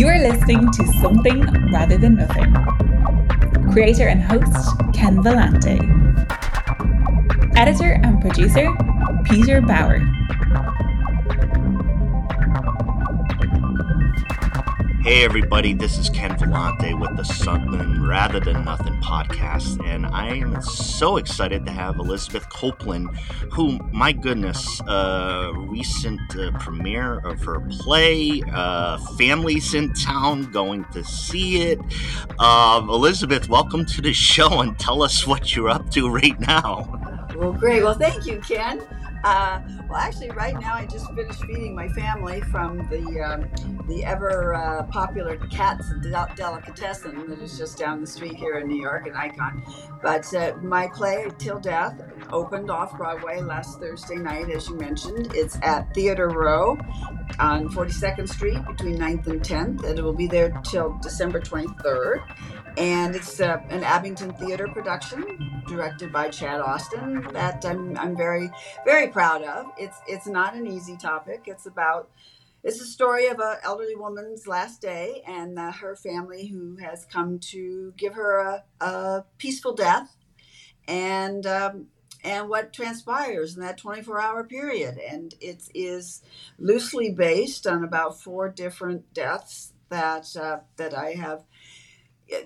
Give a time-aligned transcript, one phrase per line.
[0.00, 2.54] You are listening to Something Rather Than Nothing.
[3.70, 5.76] Creator and host Ken Vellante.
[7.54, 8.74] Editor and producer
[9.24, 10.00] Peter Bauer.
[15.02, 20.26] Hey, everybody, this is Ken Vellante with the Something Rather Than Nothing podcast, and I
[20.34, 23.06] am so excited to have Elizabeth Coplan,
[23.50, 30.84] who, my goodness, uh, recent uh, premiere of her play, uh, Families in Town, going
[30.92, 31.80] to see it.
[32.38, 37.26] Um, Elizabeth, welcome to the show and tell us what you're up to right now.
[37.34, 37.82] Well, great.
[37.82, 38.82] Well, thank you, Ken.
[39.22, 44.04] Uh, well, actually, right now I just finished feeding my family from the um, the
[44.04, 49.06] ever uh, popular Katz's Delicatessen that is just down the street here in New York,
[49.06, 49.62] an icon.
[50.02, 52.00] But uh, my play Till Death
[52.32, 55.32] opened off Broadway last Thursday night, as you mentioned.
[55.34, 56.78] It's at Theater Row
[57.38, 62.22] on 42nd Street between 9th and 10th, and it will be there till December 23rd
[62.76, 68.50] and it's uh, an Abingdon Theater production directed by Chad Austin that I'm, I'm very
[68.84, 69.66] very proud of.
[69.78, 71.44] It's it's not an easy topic.
[71.46, 72.10] It's about
[72.62, 77.06] it's a story of an elderly woman's last day and uh, her family who has
[77.06, 80.16] come to give her a, a peaceful death
[80.86, 81.86] and um,
[82.22, 86.22] and what transpires in that 24 hour period and it is
[86.58, 91.44] loosely based on about four different deaths that uh, that I have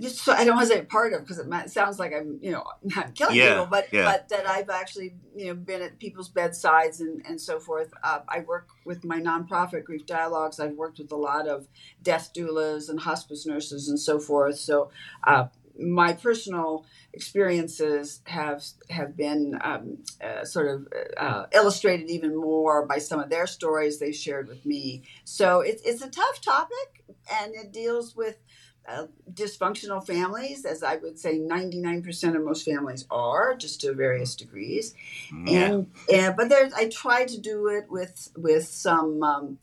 [0.09, 2.65] so I don't want to say part of because it, sounds like I'm you know
[2.83, 4.05] not killing yeah, people, but yeah.
[4.05, 7.93] but that I've actually you know been at people's bedsides and and so forth.
[8.03, 10.61] Uh, I work with my nonprofit Grief Dialogues.
[10.61, 11.69] I've worked with a lot of
[12.03, 14.59] death doulas and hospice nurses and so forth.
[14.59, 14.91] So.
[15.23, 22.87] Uh, my personal experiences have have been um, uh, sort of uh, illustrated even more
[22.87, 25.03] by some of their stories they shared with me.
[25.25, 27.05] So it's it's a tough topic,
[27.41, 28.39] and it deals with
[28.87, 34.35] uh, dysfunctional families, as I would say 99% of most families are, just to various
[34.35, 34.95] degrees.
[35.33, 35.65] Mm, yeah.
[35.65, 39.59] And, and but there's I try to do it with with some um,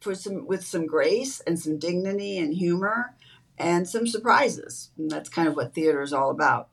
[0.00, 3.14] for some with some grace and some dignity and humor
[3.58, 4.90] and some surprises.
[4.98, 6.68] And that's kind of what theater is all about.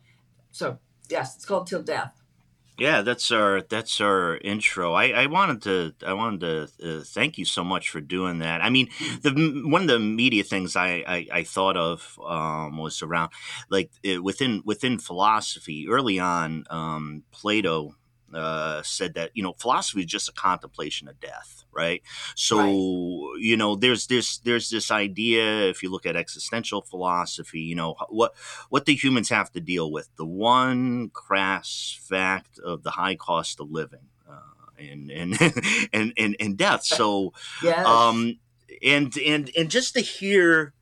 [0.52, 2.22] So yes, it's called Till Death.
[2.84, 4.92] Yeah, that's our that's our intro.
[4.92, 8.62] I, I wanted to I wanted to uh, thank you so much for doing that.
[8.62, 8.90] I mean,
[9.22, 9.32] the
[9.64, 13.32] one of the media things I I, I thought of um, was around
[13.70, 16.66] like it, within within philosophy early on.
[16.70, 17.96] Um, Plato
[18.36, 22.02] uh, said that you know philosophy is just a contemplation of death, right?
[22.36, 23.42] So right.
[23.42, 27.96] you know there's this there's this idea if you look at existential philosophy, you know
[28.10, 28.34] what
[28.70, 33.60] what the humans have to deal with the one crass fact of the high cost
[33.60, 34.08] of living.
[34.30, 34.40] Uh,
[34.80, 35.40] and, and
[35.94, 36.84] and and and death.
[36.84, 37.34] So,
[37.64, 37.86] yes.
[37.86, 38.40] um,
[38.84, 40.74] and and and just to hear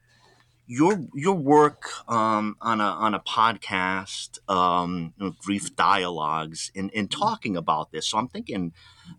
[0.67, 7.91] your your work um, on a on a podcast, um, grief dialogues, in talking about
[7.91, 8.07] this.
[8.07, 8.73] So I'm thinking,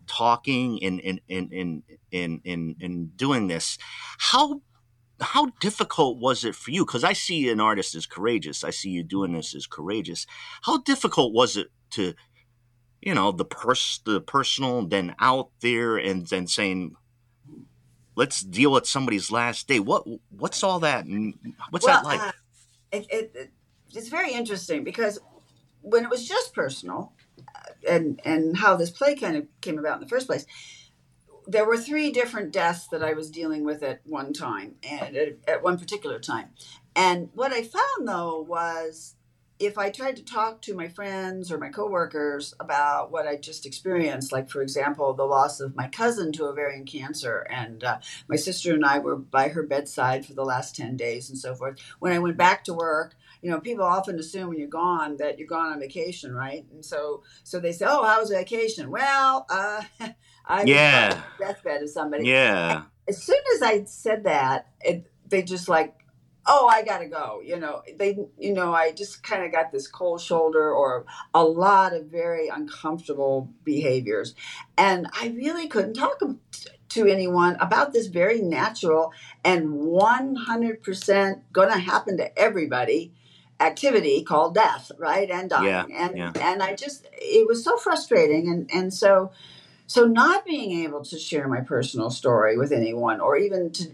[0.07, 3.77] talking and in in in, in doing this,
[4.17, 4.61] how
[5.21, 6.85] how difficult was it for you?
[6.85, 8.63] Because I see an artist as courageous.
[8.63, 10.25] I see you doing this as courageous.
[10.63, 12.13] How difficult was it to,
[13.01, 16.95] you know, the pers the personal, then out there, and then saying,
[18.15, 19.79] let's deal with somebody's last day.
[19.79, 21.05] What what's all that?
[21.69, 22.19] What's well, that like?
[22.19, 22.31] Uh,
[22.91, 23.51] it, it,
[23.93, 25.19] it's very interesting because
[25.81, 29.95] when it was just personal, uh, and and how this play kind of came about
[29.95, 30.45] in the first place,
[31.47, 35.37] there were three different deaths that I was dealing with at one time and at,
[35.47, 36.49] at one particular time.
[36.95, 39.15] And what I found though was
[39.59, 43.65] if I tried to talk to my friends or my coworkers about what I just
[43.65, 48.35] experienced, like for example, the loss of my cousin to ovarian cancer, and uh, my
[48.35, 51.79] sister and I were by her bedside for the last 10 days and so forth.
[51.99, 55.37] When I went back to work, you know, people often assume when you're gone that
[55.37, 56.65] you're gone on vacation, right?
[56.71, 59.83] And so, so they say, "Oh, how was vacation?" Well, uh,
[60.45, 61.21] I yeah.
[61.37, 62.27] deathbed of somebody.
[62.27, 62.83] Yeah.
[63.07, 66.02] As soon as I said that, it, they just like
[66.45, 69.87] oh i gotta go you know they you know i just kind of got this
[69.87, 74.35] cold shoulder or a lot of very uncomfortable behaviors
[74.77, 76.21] and i really couldn't talk
[76.89, 79.11] to anyone about this very natural
[79.43, 83.11] and 100% gonna happen to everybody
[83.59, 86.31] activity called death right and dying yeah, and yeah.
[86.41, 89.31] and i just it was so frustrating and and so
[89.87, 93.91] so not being able to share my personal story with anyone, or even to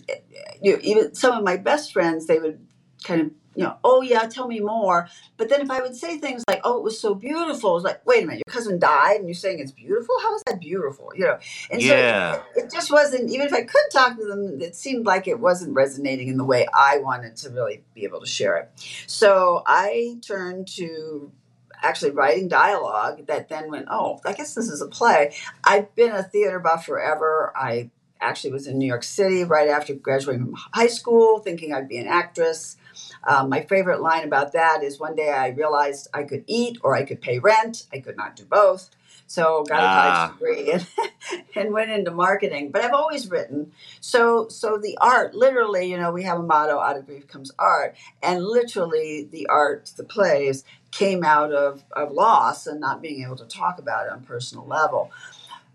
[0.62, 2.66] you know, even some of my best friends, they would
[3.04, 5.10] kind of you know, oh yeah, tell me more.
[5.36, 8.06] But then if I would say things like, oh, it was so beautiful, it's like,
[8.06, 10.16] wait a minute, your cousin died and you're saying it's beautiful?
[10.22, 11.12] How is that beautiful?
[11.16, 11.40] You know,
[11.70, 12.36] and Yeah.
[12.36, 15.28] so it, it just wasn't, even if I could talk to them, it seemed like
[15.28, 18.72] it wasn't resonating in the way I wanted to really be able to share it.
[19.08, 21.32] So I turned to
[21.82, 25.36] actually writing dialogue that then went, oh, I guess this is a play.
[25.64, 27.54] I've been a theater buff forever.
[27.56, 27.90] I
[28.22, 31.98] actually was in New York City right after graduating from high school, thinking I'd be
[31.98, 32.78] an actress.
[33.24, 36.96] Um, my favorite line about that is one day I realized I could eat or
[36.96, 37.86] I could pay rent.
[37.94, 38.90] I could not do both.
[39.30, 40.28] So got a Ah.
[40.38, 40.88] college degree and,
[41.56, 42.72] and went into marketing.
[42.72, 43.72] But I've always written.
[44.02, 47.52] So so the art, literally, you know, we have a motto, out of grief comes
[47.60, 47.96] art.
[48.24, 53.36] And literally the art, the plays, came out of, of loss and not being able
[53.38, 55.12] to talk about it on a personal level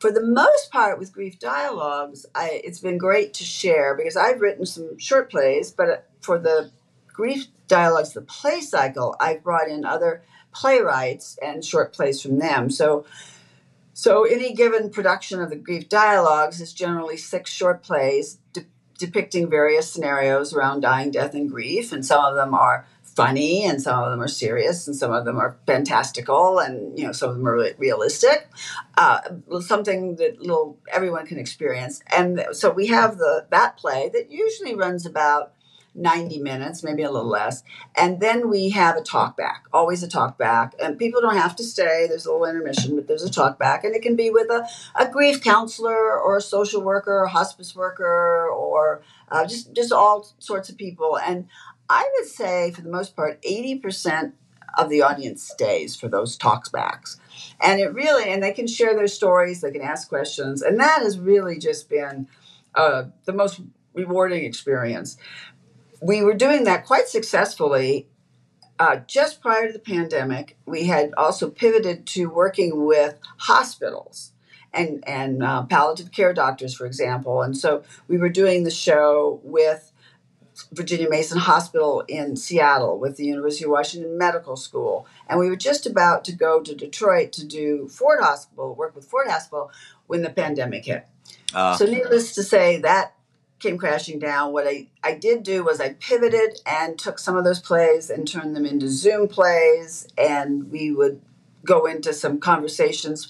[0.00, 4.40] for the most part with grief dialogues I, it's been great to share because i've
[4.40, 6.70] written some short plays but for the
[7.12, 10.22] grief dialogues the play cycle i've brought in other
[10.52, 13.04] playwrights and short plays from them so
[13.94, 18.66] so any given production of the grief dialogues is generally six short plays de-
[18.98, 23.80] depicting various scenarios around dying death and grief and some of them are funny and
[23.80, 27.30] some of them are serious and some of them are fantastical and you know some
[27.30, 28.48] of them are re- realistic
[28.96, 29.20] uh,
[29.60, 32.02] something that little everyone can experience.
[32.16, 35.53] And so we have the that play that usually runs about
[35.94, 37.62] 90 minutes, maybe a little less.
[37.96, 40.74] And then we have a talk back, always a talk back.
[40.82, 42.06] And people don't have to stay.
[42.08, 43.84] There's a little intermission, but there's a talk back.
[43.84, 47.74] And it can be with a, a grief counselor or a social worker or hospice
[47.76, 51.18] worker or uh, just, just all sorts of people.
[51.18, 51.46] And
[51.88, 54.32] I would say, for the most part, 80%
[54.76, 57.20] of the audience stays for those talks backs
[57.60, 61.00] and it really and they can share their stories they can ask questions and that
[61.00, 62.26] has really just been
[62.74, 63.60] uh, the most
[63.94, 65.16] rewarding experience
[66.04, 68.06] we were doing that quite successfully
[68.78, 74.32] uh, just prior to the pandemic we had also pivoted to working with hospitals
[74.72, 79.40] and and uh, palliative care doctors for example and so we were doing the show
[79.42, 79.92] with
[80.72, 85.04] Virginia Mason Hospital in Seattle with the University of Washington Medical School.
[85.28, 89.04] And we were just about to go to Detroit to do Ford Hospital, work with
[89.04, 89.72] Ford Hospital
[90.06, 91.08] when the pandemic hit.
[91.52, 93.14] Uh, So, needless to say, that
[93.64, 94.52] came crashing down.
[94.52, 98.28] What I, I did do was I pivoted and took some of those plays and
[98.28, 100.06] turned them into Zoom plays.
[100.16, 101.20] And we would
[101.64, 103.28] go into some conversations,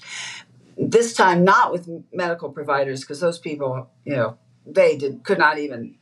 [0.77, 5.57] this time not with medical providers, because those people, you know, they did could not
[5.57, 5.95] even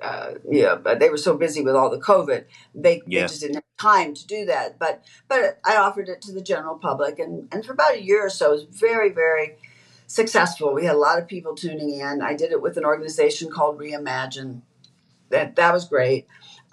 [0.00, 3.56] uh, yeah, but they were so busy with all the COVID, they, they just didn't
[3.56, 4.78] have time to do that.
[4.78, 8.24] But but I offered it to the general public, and and for about a year
[8.24, 9.56] or so, it was very very
[10.08, 10.74] successful.
[10.74, 12.20] We had a lot of people tuning in.
[12.20, 14.62] I did it with an organization called Reimagine.
[15.30, 16.26] That that was great.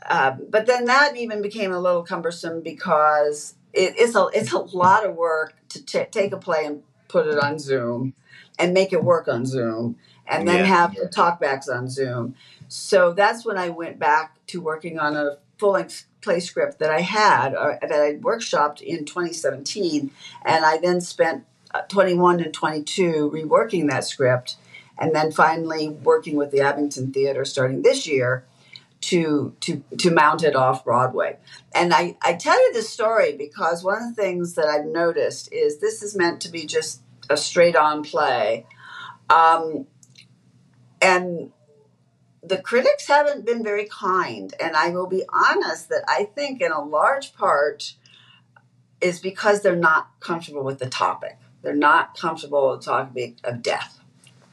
[0.09, 4.59] Uh, but then that even became a little cumbersome because it, it's a it's a
[4.59, 8.13] lot of work to ta take a play and put it on Zoom,
[8.57, 9.97] and make it work on Zoom,
[10.27, 10.65] and then Yeah.
[10.65, 12.35] have the talkbacks on Zoom.
[12.67, 16.89] So that's when I went back to working on a full length play script that
[16.89, 20.11] I had, or that I workshopped in 2017.
[20.43, 24.57] And I then spent uh, 21 and 22 reworking that script,
[24.97, 28.45] and then finally working with the Abingdon Theater starting this year
[29.01, 31.37] to to to mount it off Broadway.
[31.73, 35.51] And I, I tell you this story because one of the things that I've noticed
[35.51, 38.65] is this is meant to be just a straight on play.
[39.29, 39.87] Um,
[41.01, 41.51] and
[42.41, 44.53] the critics haven't been very kind.
[44.59, 47.95] And I will be honest that I think, in a large part,
[49.01, 51.37] is because they're not comfortable with the topic.
[51.65, 52.77] They're not comfortable
[53.15, 53.99] the of death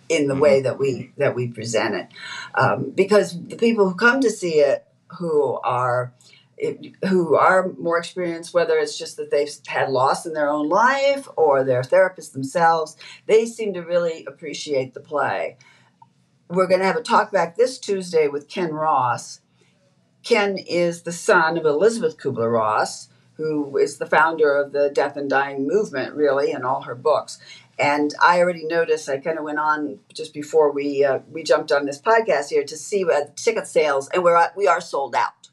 [0.09, 0.40] in the Mhm.
[0.40, 2.09] way that we that we present it.
[2.57, 4.87] Um, because the people who come to see it,
[5.19, 6.14] who are
[7.09, 11.28] who are more experienced, whether it's just that they've had loss in their own life
[11.37, 15.57] or they're therapists themselves, they seem to really appreciate the play
[16.50, 19.40] we're going to have a talk back this Tuesday with Ken Ross.
[20.23, 25.17] Ken is the son of Elizabeth Kubler Ross, who is the founder of the death
[25.17, 27.39] and dying movement, really, and all her books.
[27.79, 29.09] And I already noticed.
[29.09, 32.65] I kind of went on just before we uh, we jumped on this podcast here
[32.65, 35.49] to see uh, ticket sales, and we're we are sold out.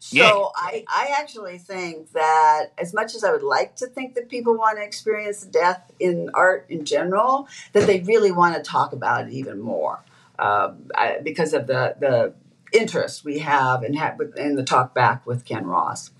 [0.00, 4.28] So I, I actually think that as much as I would like to think that
[4.28, 8.92] people want to experience death in art in general, that they really want to talk
[8.92, 10.04] about it even more
[10.38, 12.34] um, I, because of the the
[12.72, 16.10] interest we have in, ha- in the talk back with Ken Ross.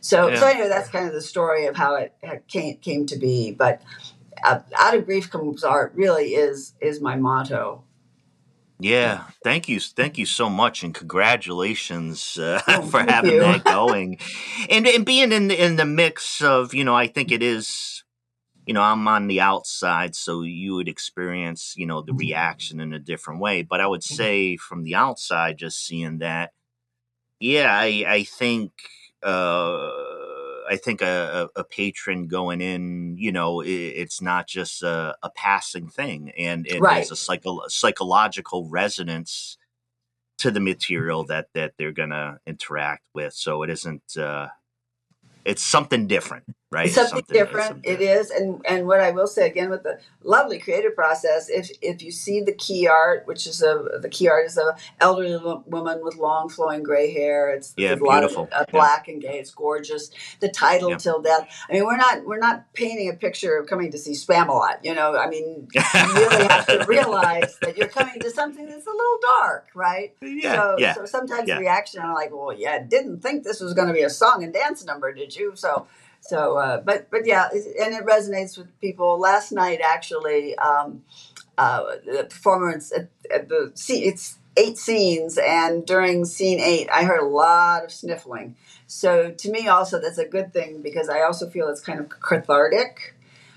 [0.00, 2.14] So, so anyway, that's kind of the story of how it
[2.48, 3.52] came came to be.
[3.52, 3.82] But
[4.44, 7.84] uh, out of grief comes art really is is my motto.
[8.78, 13.40] Yeah, thank you, thank you so much, and congratulations uh, Oh, for having you.
[13.40, 14.18] that going,
[14.68, 18.02] and and being in the, in the mix of you know I think it is
[18.66, 22.92] you know I'm on the outside, so you would experience you know the reaction in
[22.92, 26.52] a different way, but I would say from the outside, just seeing that,
[27.40, 28.72] yeah, I I think
[29.22, 29.90] uh
[30.70, 35.30] I think a, a, patron going in, you know, i it's not just a, a
[35.30, 36.96] passing thing, and and Right.
[36.96, 39.58] there's a psycho- psychological resonance
[40.38, 43.34] to the material that that they're gonna interact with.
[43.34, 44.16] So it isn't.
[44.16, 44.48] uh
[45.44, 46.86] It's something different, right?
[46.86, 47.36] It's something something.
[47.36, 47.66] It's different.
[47.68, 48.20] something It different.
[48.20, 52.02] is, and and what I will say again with the lovely creative process, if if
[52.02, 56.00] you see the key art, which is a the key art is a elderly woman
[56.04, 57.50] with long flowing gray hair.
[57.50, 58.48] It's Yeah, a lot of beautiful.
[58.52, 59.38] uh, Yeah, black and gay.
[59.38, 60.10] It's gorgeous.
[60.40, 60.96] The title yeah.
[60.96, 61.48] till death.
[61.68, 64.78] I mean, we're not we're not painting a picture of coming to see Spamalot.
[64.82, 65.80] You know, I mean, you
[66.14, 70.14] really have to realize that you're coming to something that's a little dark, right?
[70.22, 71.58] yeah, So yeah, so sometimes the yeah.
[71.58, 74.52] reaction are like, well, yeah, didn't think this was going to be a song and
[74.52, 75.52] dance number, did you?
[75.54, 75.86] So
[76.22, 79.18] so uh, but but yeah, and it resonates with people.
[79.18, 81.02] Last night actually, um,
[81.58, 87.04] uh, the performance at, at the see it's eight scenes, and during scene eight, I
[87.04, 88.54] heard a lot of sniffling.
[88.86, 92.08] So to me, also that's a good thing because I also feel it's kind of
[92.08, 93.16] cathartic.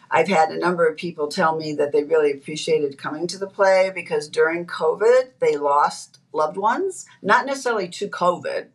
[0.10, 3.48] I've had a number of people tell me that they really appreciated coming to the
[3.48, 8.68] play because during COVID they lost loved ones, not necessarily to COVID,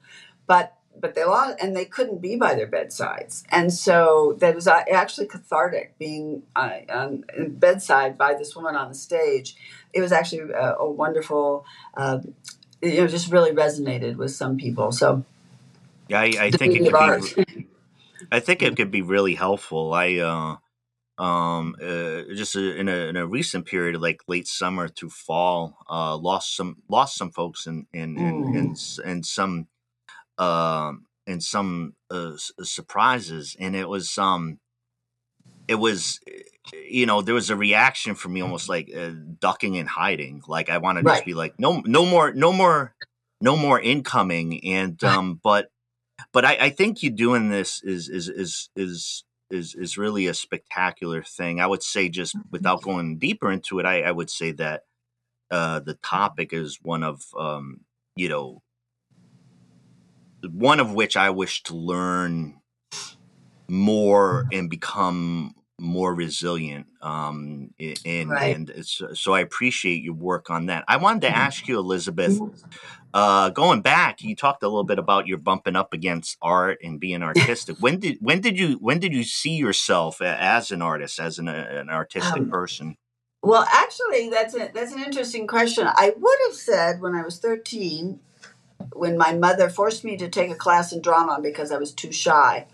[0.47, 4.69] but but they lost and they couldn't be by their bedsides, and so that was
[4.69, 9.57] uh, actually cathartic being uh, on bedside by this woman on the stage.
[9.93, 11.65] It was actually a, a wonderful,
[11.97, 12.21] uh,
[12.83, 14.93] you know, just really resonated with some people.
[14.93, 15.25] So
[16.09, 17.11] Yeah, I, I think it could be.
[18.33, 19.95] I think it could be really helpful.
[19.95, 20.57] I uh
[21.23, 25.79] um uh, just uh, in a in a recent period like late summer through fall
[25.91, 29.01] uh lost some lost some folks in in in in, Mm.
[29.07, 29.69] in some
[30.41, 32.33] um in some uh,
[32.63, 34.59] surprises and it was um
[35.69, 39.77] it was uh, you know there was a reaction for me almost like uh, ducking
[39.77, 42.95] and hiding like i want to just be like no no more no more
[43.41, 45.71] no more incoming and um but
[46.33, 50.35] but I, I think you doing this is is is is is is really a
[50.35, 51.61] spectacular thing.
[51.61, 54.83] I would say just without going deeper into it, I, I would say that
[55.51, 57.81] uh, the topic is one of um,
[58.17, 58.63] you know
[60.49, 62.61] one of which I wish to learn
[63.69, 66.87] more and become more resilient.
[67.03, 67.71] Um,
[68.05, 68.57] and Right.
[68.57, 70.85] and it's, so I appreciate your work on that.
[70.89, 72.55] I wanted to ask you, Elizabeth, Mhm.
[73.15, 77.01] uh, going back, you talked a little bit about your bumping up against art and
[77.01, 77.77] being artistic.
[77.81, 81.49] when did when did you when did you see yourself as an artist, as an,
[81.49, 82.97] an artistic Um, person?
[83.43, 85.87] Well, actually, that's a that's an interesting question.
[85.89, 88.21] I would have said when I was thirteen,
[88.93, 92.13] when my mother forced me to take a class in drama because I was too
[92.13, 92.67] shy.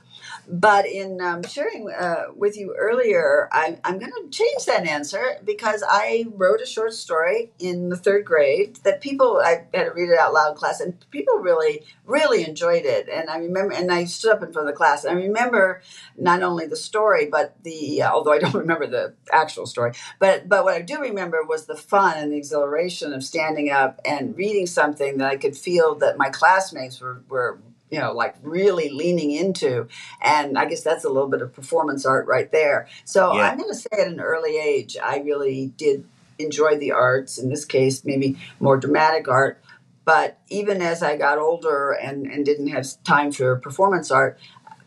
[0.49, 5.39] But in um, sharing uh, with you earlier, I'm, I'm going to change that answer
[5.45, 9.91] because I wrote a short story in the third grade that people, I had to
[9.91, 13.09] read it out loud in class, and people really, really enjoyed it.
[13.09, 15.05] And I remember, and I stood up in front of the class.
[15.05, 15.83] And I remember
[16.17, 20.49] not only the story, but the, uh, although I don't remember the actual story, but
[20.49, 24.37] but what I do remember was the fun and the exhilaration of standing up and
[24.37, 28.89] reading something that I could feel that my classmates were, were you know like really
[28.91, 29.87] leaning into
[30.21, 33.43] and i guess that's a little bit of performance art right there so Yeah.
[33.43, 36.05] i'm going to say at an early age i really did
[36.39, 39.63] enjoy the arts in this case maybe more dramatic art
[40.05, 44.39] but even as i got older and and didn't have time for performance art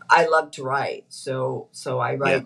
[0.09, 2.17] i loved to write so so i Yeah.
[2.17, 2.45] write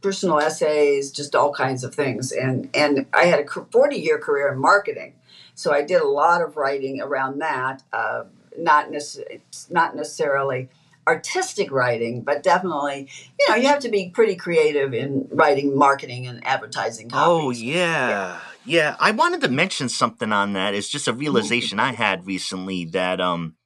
[0.00, 2.32] personal essays, just all kinds of things.
[2.32, 5.14] And and I had a 40 year career in marketing,
[5.54, 7.82] so I did a lot of writing around that.
[7.92, 8.24] Uh,
[8.58, 10.68] not necess- not necessarily
[11.06, 16.26] artistic writing, but definitely, you know, you have to be pretty creative in writing marketing
[16.26, 17.50] and advertising Oh.
[17.50, 18.08] Yeah.
[18.08, 18.96] yeah, yeah.
[19.00, 20.74] I wanted to mention something on that.
[20.74, 23.56] It's just a realization I had recently that um,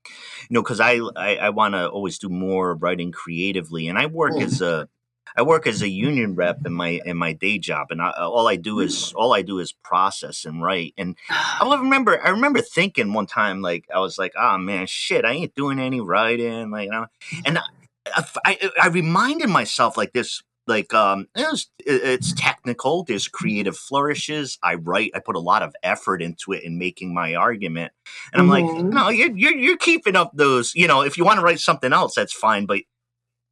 [0.49, 4.07] you know, because I I, I want to always do more writing creatively, and I
[4.07, 4.89] work as a
[5.37, 8.49] I work as a union rep in my in my day job, and I, all
[8.49, 10.95] I do is all I do is process and write.
[10.97, 14.87] And I will remember I remember thinking one time like I was like, oh man,
[14.87, 17.07] shit, I ain't doing any writing, like, you know.
[17.45, 23.29] and I, I I reminded myself like this like um it was, it's technical there's
[23.29, 27.37] creative flourishes i write i put a lot of effort into it in making my
[27.37, 27.93] argument
[28.33, 28.91] and i'm like Mhm.
[28.93, 31.93] no you're you're, you're keeping up those you know if you want to write something
[31.93, 32.81] else that's fine but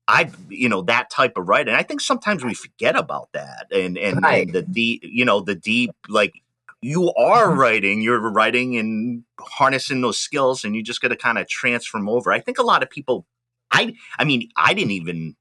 [0.07, 1.75] I, you know, that type of writing.
[1.75, 4.47] I think sometimes we forget about that, and and Right.
[4.47, 6.35] and the deep, you know, the deep, like,
[6.83, 11.39] you are writing, you're writing and harnessing those skills, and you just got to kind
[11.39, 12.31] of transform over.
[12.31, 13.25] I think a lot of people,
[13.71, 15.37] I, I mean, I didn't even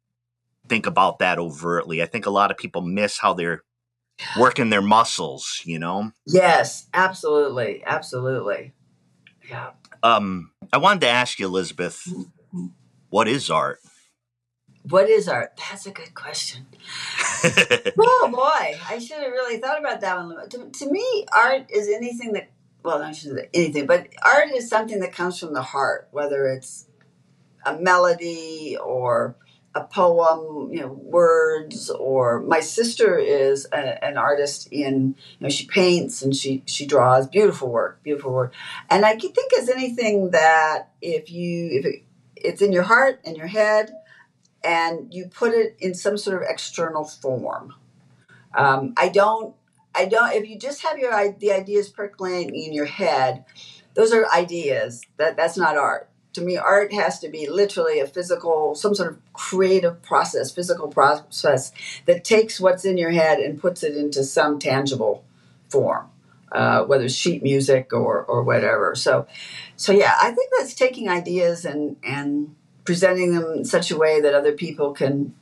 [0.70, 2.02] think about that overtly.
[2.02, 3.64] I think a lot of people miss how they're
[4.40, 5.62] working their muscles.
[5.66, 6.14] You know?
[6.26, 8.72] Yes, absolutely, absolutely.
[9.50, 9.72] Yeah.
[10.02, 12.68] Um, I wanted to ask you, Elizabeth, mm-hmm.
[13.10, 13.80] what is art?
[14.90, 15.54] What is art?
[15.58, 16.68] That's a good question.
[17.98, 20.50] oh boy, I should have really thought about that one.
[20.50, 22.50] To, to me, art is anything that
[22.84, 23.16] well, not
[23.54, 26.88] anything, but art is something that comes from the heart, whether it's
[27.66, 29.38] a melody or
[29.74, 31.90] a poem, you know, words.
[31.90, 36.86] Or my sister is a, an artist in, you know, she paints and she she
[36.86, 38.54] draws beautiful work, beautiful work.
[38.90, 42.04] And I think as anything that if you if it,
[42.36, 43.94] it's in your heart and your head
[44.64, 47.76] and you put it in some sort of external form.
[48.56, 49.56] Um, I don't,
[49.96, 50.34] I don't.
[50.34, 53.46] If you just have your the ideas percolating in your head,
[53.94, 55.02] those are ideas.
[55.18, 56.10] That that's not art.
[56.34, 60.88] To me, art has to be literally a physical, some sort of creative process, physical
[60.88, 61.72] process
[62.08, 65.24] that takes what's in your head and puts it into some tangible
[65.70, 66.10] form,
[66.52, 68.96] uh, whether it's sheet music or or whatever.
[68.96, 69.28] So,
[69.76, 74.22] so yeah, I think that's taking ideas and and presenting them in such a way
[74.22, 75.34] that other people can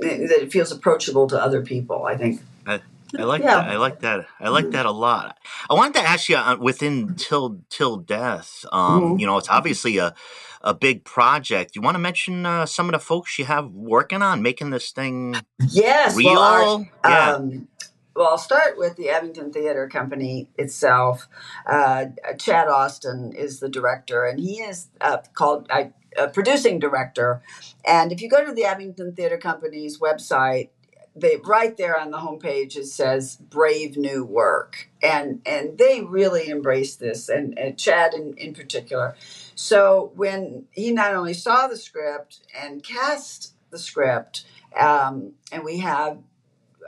[0.00, 2.04] that it feels approachable to other people.
[2.04, 2.40] I think.
[2.66, 2.80] I,
[3.16, 3.56] I like yeah.
[3.56, 3.68] that.
[3.70, 4.26] I like that.
[4.38, 5.38] I like that a lot.
[5.70, 8.64] I wanted to ask you uh, within till till death.
[8.70, 9.18] Um, mm-hmm.
[9.20, 10.14] You know, it's obviously a
[10.62, 11.76] a big project.
[11.76, 14.90] You want to mention uh, some of the folks you have working on making this
[14.90, 15.36] thing?
[15.68, 16.34] Yes, real.
[16.34, 17.32] Well, our, yeah.
[17.32, 17.68] Um,
[18.14, 21.28] well, I'll start with the Abingdon Theater Company itself.
[21.64, 25.68] Uh, Chad Austin is the director, and he is uh, called.
[25.70, 25.92] I
[26.32, 27.42] producing director.
[27.84, 30.70] And if you go to the Abingdon Theater Company's website,
[31.14, 34.88] they right there on the homepage it says brave new work.
[35.02, 39.16] And and they really embrace this and, and chad in, in particular.
[39.54, 44.44] So when he not only saw the script and cast the script
[44.78, 46.18] um, and we have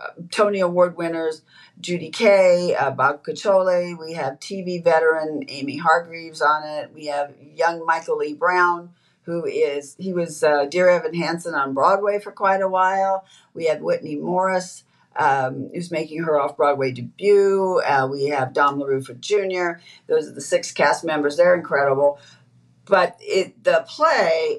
[0.00, 1.43] uh, tony award winners
[1.81, 7.35] judy kaye uh, bob cuccioli we have tv veteran amy hargreaves on it we have
[7.55, 8.91] young michael lee brown
[9.31, 13.25] who is he was uh, Dear Evan Hansen on Broadway for quite a while.
[13.55, 14.83] We had Whitney Morse,
[15.16, 17.81] um, who's making her off Broadway debut.
[17.87, 19.81] Uh, we have Dom LaRuffa Jr.
[20.09, 21.37] Those are the six cast members.
[21.37, 22.19] They're incredible.
[22.87, 24.59] But it, the play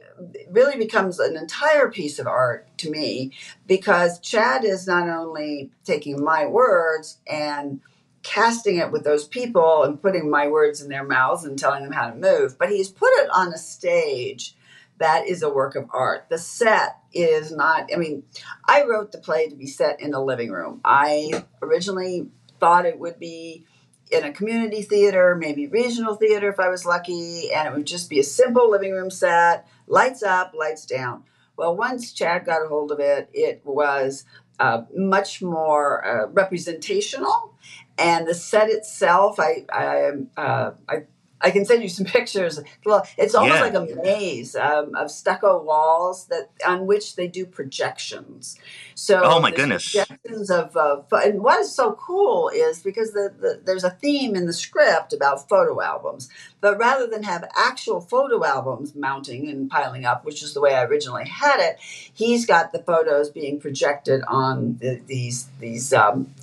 [0.50, 3.34] really becomes an entire piece of art to me
[3.68, 7.82] because Chad is not only taking my words and
[8.24, 11.92] casting it with those people and putting my words in their mouths and telling them
[11.92, 14.56] how to move, but he's put it on a stage
[15.02, 16.28] that is a work of art.
[16.30, 18.24] The set is not, I mean,
[18.66, 20.82] I wrote the play to be set in a living room.
[20.84, 23.66] I originally thought it would be
[24.12, 28.10] in a community theater, maybe regional theater if I was lucky, and it would just
[28.10, 31.24] be a simple living room set, lights up, lights down.
[31.58, 34.26] Well, once Chad got a hold of it, it was
[34.60, 37.56] uh, much more uh, representational,
[37.98, 40.96] and the set itself, I I, uh, I
[41.44, 42.60] I can send you some pictures.
[42.86, 43.62] Well, it's almost yeah.
[43.62, 48.58] like a maze um, of stucco walls that on which they do projections.
[48.96, 53.34] So, oh my goodness, projections of uh, and what is so cool is because the,
[53.40, 58.02] the, there's a theme in the script about photo albums, but rather than have actual
[58.02, 62.46] photo albums mounting and piling up, which is the way I originally had it, he's
[62.46, 66.34] got the photos being projected on the, these these um,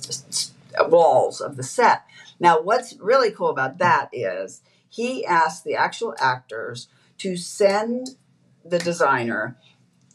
[0.87, 2.03] walls of the set.
[2.39, 6.87] Now, what's really cool about that is he asked the actual actors
[7.19, 8.09] to send
[8.65, 9.57] the designer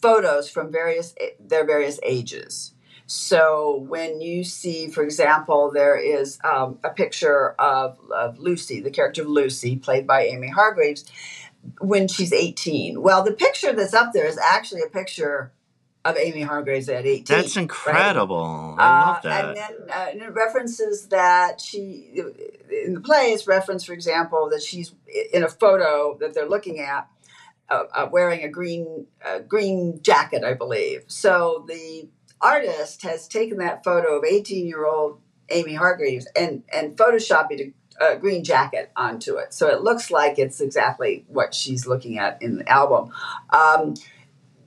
[0.03, 2.75] photos from various their various ages.
[3.07, 8.91] So when you see, for example, there is um, a picture of, of Lucy, the
[8.91, 11.05] character of Lucy, played by Amy Hargreaves,
[11.81, 13.03] when she's 18.
[13.03, 15.53] Well, the picture that's up there is actually a picture
[16.05, 17.25] of Amy Hargreaves at 18.
[17.25, 18.75] That's incredible.
[18.77, 18.85] Right?
[18.85, 19.45] I love uh, that.
[19.45, 22.11] and then uh, and it references that she,
[22.71, 24.95] in the play, it's referenced, for example, that she's
[25.33, 27.09] in a photo that they're looking at.
[27.71, 31.05] Uh, uh, wearing a green uh, green jacket, I believe.
[31.07, 32.07] So the
[32.39, 38.17] artist has taken that photo of 18 year old Amy Hargreaves and and photoshopped a
[38.19, 42.57] green jacket onto it, so it looks like it's exactly what she's looking at in
[42.57, 43.11] the album.
[43.49, 43.95] Um,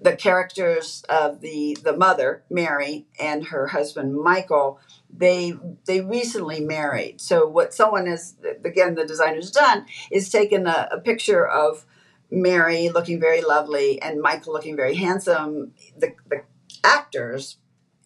[0.01, 4.79] the characters of the the mother Mary and her husband Michael
[5.15, 5.53] they
[5.85, 7.19] they recently married.
[7.21, 11.85] So what someone has again the designer's done is taken a, a picture of
[12.29, 15.73] Mary looking very lovely and Michael looking very handsome.
[15.97, 16.43] The, the
[16.83, 17.57] actors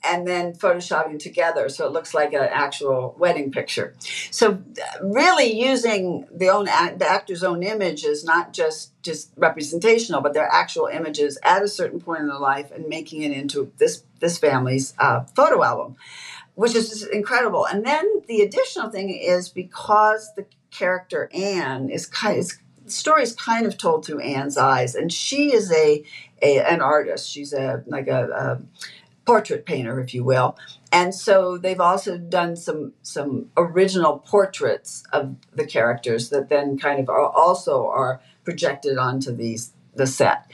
[0.03, 3.93] and then photoshopping together so it looks like an actual wedding picture.
[4.31, 4.61] So
[5.01, 10.47] really using the own the actor's own image is not just just representational, but they're
[10.47, 14.37] actual images at a certain point in their life and making it into this this
[14.37, 15.95] family's uh, photo album,
[16.55, 17.65] which is incredible.
[17.65, 23.23] And then the additional thing is because the character Anne is kind is the story
[23.23, 26.03] is kind of told through Anne's eyes, and she is a,
[26.41, 27.29] a an artist.
[27.29, 28.61] She's a like a, a
[29.25, 30.57] portrait painter, if you will.
[30.91, 36.99] And so they've also done some some original portraits of the characters that then kind
[36.99, 40.49] of are also are projected onto these the set.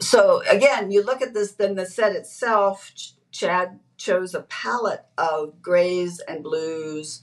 [0.00, 2.92] So again, you look at this, then the set itself.
[3.30, 7.22] Chad chose a palette of grays and blues,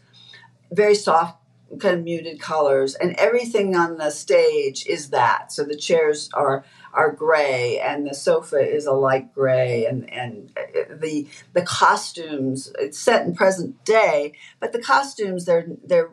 [0.71, 1.39] very soft
[1.79, 5.51] kind of muted colors, and everything on the stage is that.
[5.51, 10.51] So the chairs are are gray, and the sofa is a light gray, and and
[10.57, 12.71] uh, the the costumes.
[12.79, 16.11] It's set in present day, but the costumes they're they're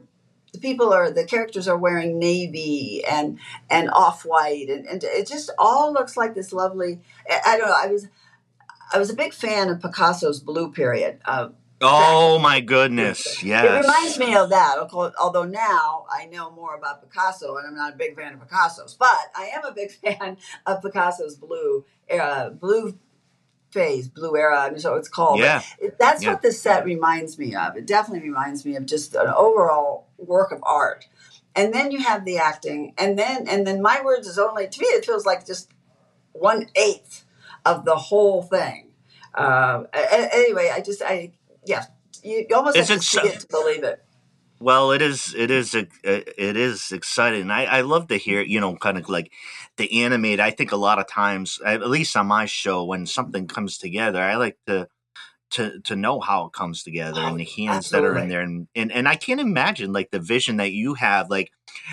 [0.53, 3.39] the people are the characters are wearing navy and
[3.71, 7.69] and off white and, and it just all looks like this lovely I, I don't
[7.69, 8.09] know i was
[8.93, 13.43] i was a big fan of picasso's blue period uh, Oh my goodness!
[13.43, 14.77] Yes, it reminds me of that.
[14.93, 18.95] Although now I know more about Picasso, and I'm not a big fan of Picasso's,
[18.95, 22.99] but I am a big fan of Picasso's blue era, blue
[23.71, 24.61] phase, blue era.
[24.61, 25.39] I'm sure it's called.
[25.39, 25.63] Yeah,
[25.99, 26.33] that's yeah.
[26.33, 27.77] what this set reminds me of.
[27.77, 31.07] It definitely reminds me of just an overall work of art.
[31.57, 34.81] And then you have the acting, and then and then my words is only to
[34.81, 34.87] me.
[34.87, 35.71] It feels like just
[36.33, 37.25] one eighth
[37.65, 38.89] of the whole thing.
[39.35, 41.33] Uh, anyway, I just I
[41.65, 41.85] yeah,
[42.23, 44.05] you, you almost it's have to see it to believe it.
[44.61, 45.35] Well, it is.
[45.35, 45.75] It is.
[45.75, 47.51] Uh, it is exciting.
[47.51, 48.43] I, I love to hear.
[48.43, 49.33] You know, kind of like
[49.79, 50.39] the animate.
[50.39, 54.21] I think a lot of times, at least on my show, when something comes together,
[54.21, 54.89] I like to
[55.53, 58.11] to to know how it comes together oh, and the oh, hands absolutely.
[58.11, 60.95] that are in there, and, and and I can't imagine like the vision that you
[60.95, 61.31] have.
[61.31, 61.53] Like,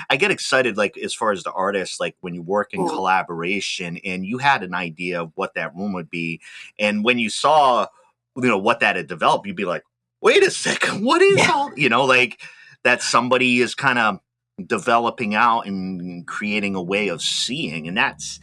[0.09, 2.89] I get excited like as far as the artist, like when you work in Ooh.
[2.89, 6.41] collaboration and you had an idea of what that room would be,
[6.77, 7.87] and when you saw
[8.37, 9.83] you know what that had developed, you'd be like,
[10.21, 11.51] wait a second, what is yeah.
[11.51, 12.39] all you know like
[12.83, 14.19] that somebody is kind of
[14.65, 18.39] developing out and creating a way of seeing, and that's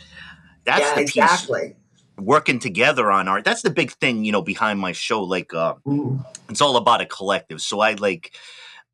[0.65, 1.61] that's yeah, the exactly.
[1.69, 1.77] piece
[2.17, 5.75] working together on art that's the big thing you know behind my show like uh
[5.87, 6.25] mm.
[6.49, 8.37] it's all about a collective so i like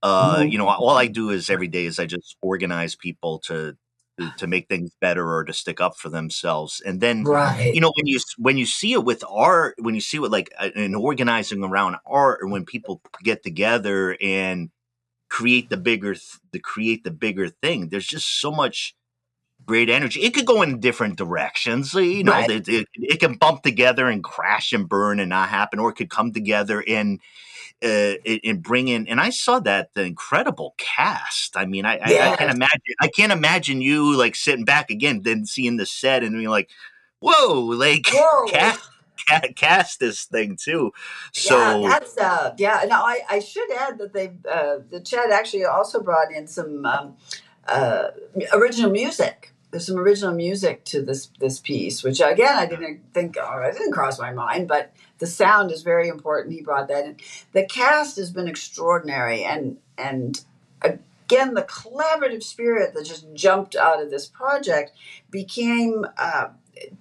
[0.03, 0.51] uh mm.
[0.51, 3.39] you know all i do is every day is i just organize people
[4.21, 7.75] to to make things better or to stick up for themselves and then right.
[7.75, 10.53] you know when you when you see it with art when you see it like
[10.61, 14.71] an organizing around art or when people get together and
[15.29, 16.15] create the bigger
[16.53, 18.95] the create the bigger thing there's just so much
[19.67, 22.51] great energy it could go in different directions you know right.
[22.51, 25.97] it, it, it can bump together and crash and burn and not happen or it
[25.97, 27.21] could come together and
[27.83, 28.15] uh,
[28.45, 29.07] and bring in.
[29.09, 31.57] And I saw that the incredible cast.
[31.57, 32.81] I mean, I, I, I, can't imagine.
[33.01, 36.71] I can't imagine you like sitting back again, then seeing the set and being like,
[37.21, 38.47] "Whoa!" Like Whoa.
[38.49, 38.91] cast,
[39.57, 40.93] cast this thing too.
[41.33, 42.85] So yeah, that's uh, yeah.
[42.89, 46.85] Now I, I should add that they uh, the Chad actually also brought in some
[46.85, 47.17] um,
[47.67, 48.09] uh,
[48.53, 53.37] original music there's some original music to this this piece, which again I didn't think
[53.41, 56.55] oh, it didn't cross my mind, but the sound is very important.
[56.55, 57.17] He brought that in.
[57.53, 60.43] The cast has been extraordinary, and and
[60.83, 64.93] again the collaborative spirit that just jumped out of this project
[65.31, 66.49] became uh,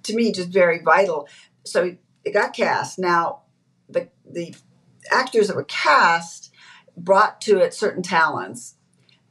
[0.04, 1.28] to me just very vital.
[1.64, 2.98] So it got cast.
[2.98, 3.40] Now
[3.88, 4.54] the the
[5.10, 6.52] actors that were cast
[6.96, 8.74] brought to it certain talents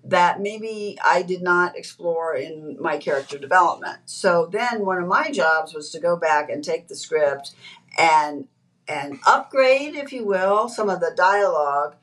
[0.03, 3.99] that maybe I did not explore in my character development.
[4.05, 7.53] So then one of my jobs was to go back and take the script
[7.97, 8.47] and
[8.87, 11.95] and upgrade, if you will, some of the dialogue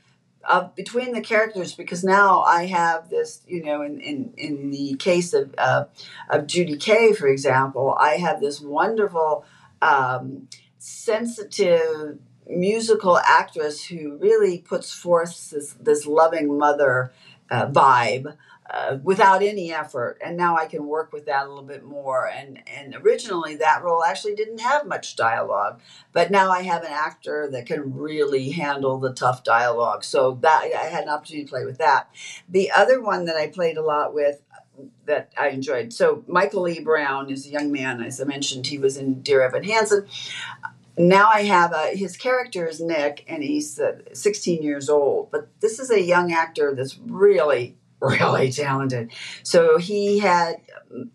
[0.76, 5.32] between the characters because now I have this, you know, in in, in the case
[5.32, 5.84] of uh,
[6.30, 9.44] of Judy Kaye, for example, I have this wonderful,
[9.82, 17.12] um, sensitive musical actress who really puts forth this this loving mother
[17.50, 18.36] uh, vibe
[18.68, 22.28] uh, without any effort and now i can work with that a little bit more
[22.28, 25.80] and and originally that role actually didn't have much dialogue
[26.12, 30.68] but now i have an actor that can really handle the tough dialogue so that
[30.76, 32.08] i had an opportunity to play with that
[32.48, 34.42] the other one that i played a lot with
[35.06, 35.92] that I enjoyed.
[35.92, 38.66] So Michael Lee Brown is a young man, as I mentioned.
[38.66, 40.06] He was in Dear Evan Hansen
[40.98, 45.30] now I have a, his character is Nick, and he's uh, 16 years old.
[45.30, 49.12] But this is a young actor that's really, really talented.
[49.42, 50.56] So he had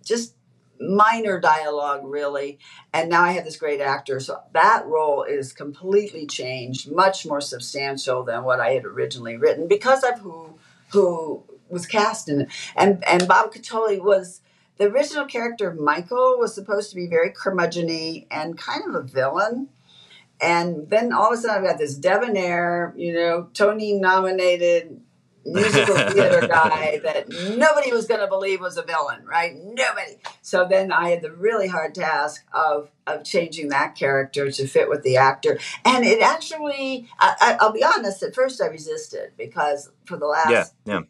[0.04, 0.36] just
[0.80, 2.58] minor dialogue really
[2.92, 7.40] and now i have this great actor so that role is completely changed much more
[7.40, 10.58] substantial than what i had originally written because of who
[10.90, 14.42] who was cast in it and and bob cuccioli was
[14.78, 19.04] the original character of michael was supposed to be very curmudgeon and kind of a
[19.04, 19.70] villain
[20.42, 25.02] and then all of a sudden i've got this debonair you know tony nominated
[25.46, 29.56] musical theater guy that nobody was going to believe was a villain, right?
[29.56, 30.18] Nobody.
[30.42, 34.90] So then I had the really hard task of of changing that character to fit
[34.90, 38.24] with the actor, and it actually, I, I, will be honest.
[38.24, 41.02] At first, I resisted because for the last yeah, yeah.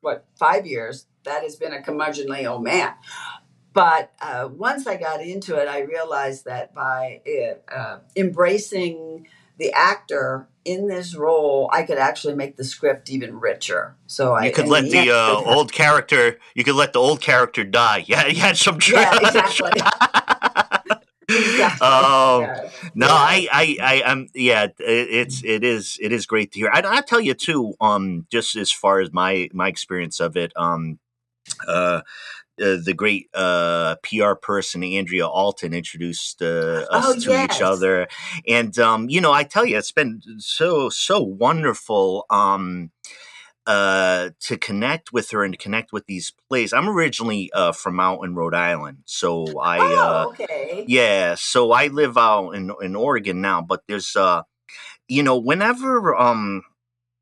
[0.00, 2.94] what five years, that has been a curmudgeonly old man.
[3.72, 7.20] But uh, once I got into it, I realized that by
[7.70, 9.28] uh, embracing
[9.58, 13.96] the actor in this role, I could actually make the script even richer.
[14.06, 17.64] So I you could let the uh, old character, you could let the old character
[17.64, 18.04] die.
[18.06, 18.78] Yeah, you had some.
[18.78, 19.70] Tra- yeah, exactly.
[21.28, 21.86] exactly.
[21.86, 22.70] Um, yeah.
[22.94, 23.12] no, yeah.
[23.12, 26.70] I, I, I, am, yeah, it, it's, it is, it is great to hear.
[26.72, 30.52] I, I tell you too, um, just as far as my, my experience of it,
[30.56, 30.98] um,
[31.66, 32.02] uh,
[32.60, 37.56] uh, the great uh, PR person Andrea Alton introduced uh, us oh, to yes.
[37.56, 38.08] each other,
[38.46, 42.90] and um, you know, I tell you, it's been so so wonderful um,
[43.66, 46.72] uh, to connect with her and to connect with these plays.
[46.72, 50.84] I'm originally uh, from out in Rhode Island, so I oh, okay.
[50.88, 54.42] yeah, so I live out in in Oregon now, but there's uh,
[55.06, 56.62] you know, whenever um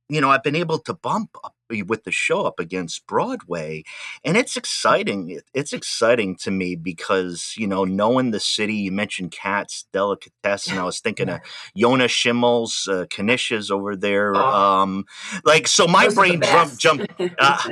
[0.08, 3.82] you know, I've been able to bump up with the show up against Broadway,
[4.24, 5.40] and it's exciting.
[5.52, 8.74] It's exciting to me because you know, knowing the city.
[8.74, 10.78] You mentioned Katz's Delicatessen.
[10.78, 11.40] I was thinking of
[11.74, 14.36] Yonah Schimmel's uh, Knishes over there.
[14.36, 14.40] Oh.
[14.40, 15.04] Um,
[15.44, 16.78] like so, my brain jumped.
[16.78, 17.68] Jump, uh,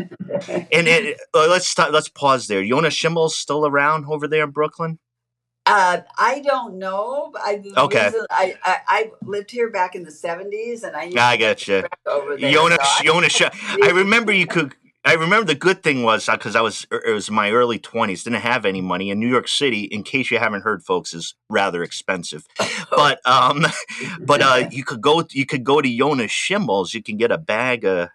[0.73, 2.63] and it, uh, let's start, let's pause there.
[2.63, 4.99] Yonah Schimmel's still around over there in Brooklyn.
[5.67, 7.33] Uh, I don't know.
[7.37, 8.07] I, okay.
[8.07, 11.85] Reason, I, I, I lived here back in the seventies, and I I got you.
[12.07, 13.41] Over there, Jonas, so Jonas.
[13.41, 13.51] I,
[13.85, 14.75] I remember you could.
[15.07, 17.79] I remember the good thing was because uh, I was er, it was my early
[17.79, 19.11] twenties, didn't have any money.
[19.11, 22.47] In New York City, in case you haven't heard, folks, is rather expensive.
[22.91, 23.65] but um,
[24.21, 26.93] but uh, you could go you could go to Jonas Schimmel's.
[26.93, 28.11] You can get a bag of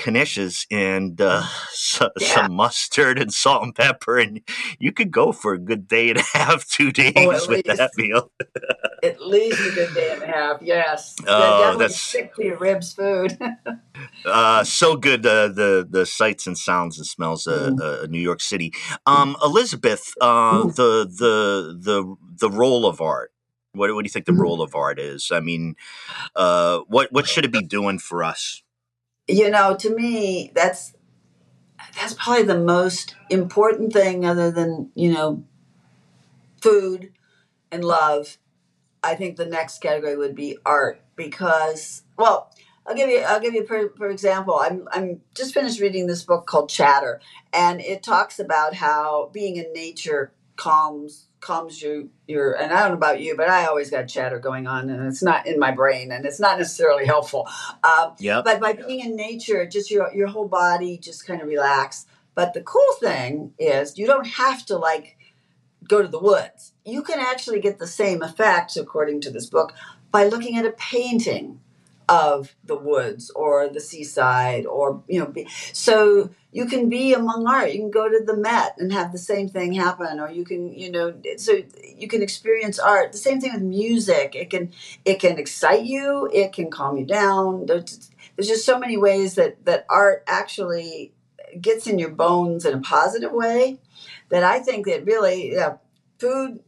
[0.00, 2.28] knishes and uh, so, yeah.
[2.28, 4.40] some mustard and salt and pepper, and
[4.78, 7.66] you could go for a good day and a half, two oh, days oh, with
[7.66, 8.30] least, that meal.
[9.02, 11.14] at least a good day and a half, yes.
[11.26, 13.38] Oh, that's sick to your ribs food.
[14.24, 18.08] uh, so good, uh, the the sights and sounds and smells of mm.
[18.08, 18.72] New York City.
[19.06, 23.32] Um, Elizabeth, uh, the the the the role of art.
[23.72, 24.40] What, what do you think the mm.
[24.40, 25.30] role of art is?
[25.32, 25.76] I mean,
[26.34, 28.62] uh, what what should it be doing for us?
[29.30, 30.94] You know, to me, that's
[32.00, 35.44] that's probably the most important thing, other than you know,
[36.60, 37.12] food
[37.70, 38.38] and love.
[39.02, 42.52] I think the next category would be art because, well,
[42.86, 44.58] I'll give you I'll give you for, for example.
[44.60, 47.20] I'm I'm just finished reading this book called Chatter,
[47.52, 52.90] and it talks about how being in nature calms calms you your and I don't
[52.90, 55.70] know about you, but I always got chatter going on and it's not in my
[55.70, 57.48] brain and it's not necessarily helpful.
[57.82, 58.42] Um, yeah.
[58.44, 62.06] But by being in nature, just your your whole body just kind of relax.
[62.34, 65.16] But the cool thing is you don't have to like
[65.86, 66.72] go to the woods.
[66.84, 69.72] You can actually get the same effects, according to this book,
[70.10, 71.60] by looking at a painting
[72.10, 77.46] of the woods or the seaside or you know be, so you can be among
[77.46, 77.72] art.
[77.72, 80.72] You can go to the met and have the same thing happen or you can
[80.76, 81.62] you know so
[81.96, 83.12] you can experience art.
[83.12, 84.34] The same thing with music.
[84.34, 84.72] It can
[85.04, 86.28] it can excite you.
[86.34, 87.66] It can calm you down.
[87.66, 91.12] There's, there's just so many ways that that art actually
[91.60, 93.80] gets in your bones in a positive way
[94.28, 95.78] that i think that really yeah,
[96.20, 96.60] food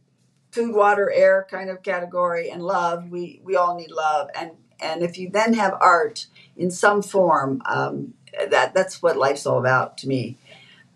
[0.51, 4.29] food water air kind of category and love we we all need love.
[4.35, 8.13] And and if you then have art in some form, um,
[8.49, 10.37] that that's what life's all about to me.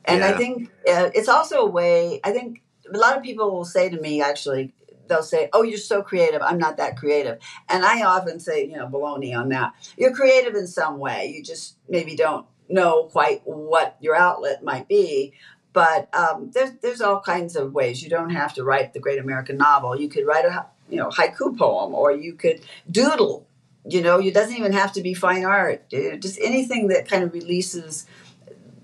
[0.06, 0.30] And yeah.
[0.30, 2.20] I think uh, it's also a way.
[2.24, 2.62] I think
[2.94, 4.74] a lot of people will say to me, actually,
[5.08, 6.42] they'll say, "Oh, you're so creative.
[6.42, 9.74] I'm not that creative." And I often say, you know, baloney on that.
[9.98, 11.34] You're creative in some way.
[11.36, 15.34] You just maybe don't know quite what your outlet might be.
[15.74, 18.02] But um, there's there's all kinds of ways.
[18.02, 20.00] You don't have to write the great American novel.
[20.00, 23.47] You could write a you know haiku poem, or you could doodle
[23.90, 27.34] you know it doesn't even have to be fine art just anything that kind of
[27.34, 28.06] releases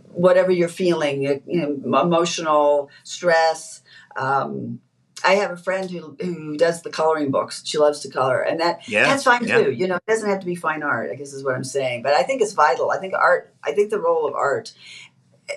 [0.07, 3.81] whatever you're feeling you know, emotional stress
[4.15, 4.79] um,
[5.25, 7.63] I have a friend who who does the coloring books.
[7.65, 9.63] She loves to color, and that yeah, that's fine yeah.
[9.63, 9.71] too.
[9.71, 11.09] You know, it doesn't have to be fine art.
[11.11, 12.03] I guess is what I'm saying.
[12.03, 12.91] But I think it's vital.
[12.91, 13.55] I think art.
[13.63, 14.73] I think the role of art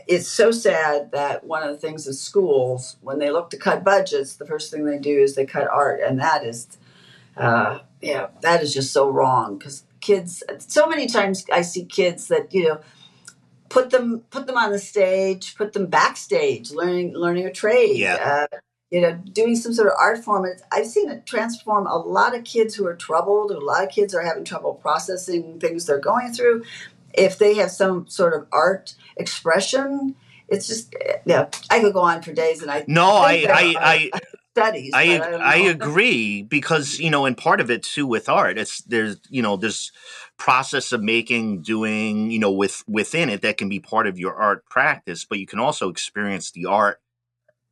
[0.07, 3.85] it's so sad that one of the things is schools when they look to cut
[3.85, 6.79] budgets the first thing they do is they cut art and that is
[7.37, 12.29] uh, yeah that is just so wrong because kids so many times i see kids
[12.29, 12.81] that you know
[13.69, 18.47] put them put them on the stage put them backstage learning learning a trade Yeah.
[18.53, 18.57] uh,
[18.91, 20.45] you know doing some sort of art form.
[20.45, 23.91] It's- i've seen it transform a lot of kids who are troubled a lot of
[23.91, 26.65] kids are having trouble processing things they're going through.
[27.15, 30.15] If they have some sort of art expression
[30.49, 34.21] it's just yeah i could go on for days and i No, I, I, I,
[34.57, 38.59] studies I, I, I agree because you know, and part of it too with art,
[38.59, 39.93] it's there's you know there's
[40.39, 44.35] process of making, doing, you know, with within it that can be part of your
[44.35, 47.01] art practice, but you can also experience the art,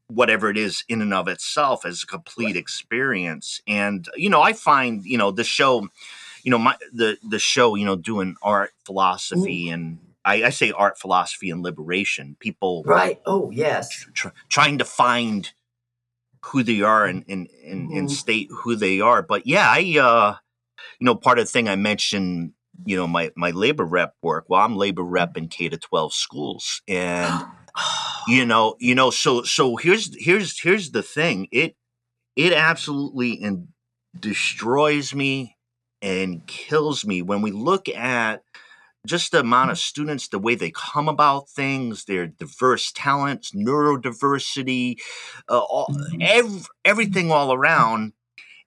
[0.09, 3.63] whatever it is, in and of itself as a complete experience.
[3.67, 5.89] And you know, I find you know the show,
[6.43, 9.99] you know, my the the show, you know, doing art philosophy and.
[10.27, 12.35] I, I say art philosophy and liberation.
[12.41, 15.53] People right oh yes tr- trying to find
[16.47, 18.13] who they are and and, and, and Mhm.
[18.13, 19.23] state who they are.
[19.23, 20.37] But yeah, I uh
[21.01, 22.53] you know part of the thing I mentioned,
[22.85, 24.47] you know, my my labor rep work.
[24.49, 27.43] Well, I'm labor rep in K to twelve schools, and
[28.29, 31.49] you know, you know, so so here's here's here's the thing.
[31.53, 31.77] It
[32.37, 33.69] it absolutely and
[34.19, 35.57] destroys me
[36.01, 38.44] and kills me when we look at
[39.07, 44.97] just the amount of students, the way they come about things, their diverse talents, neurodiversity,
[45.49, 48.13] uh, all, ev- everything all around.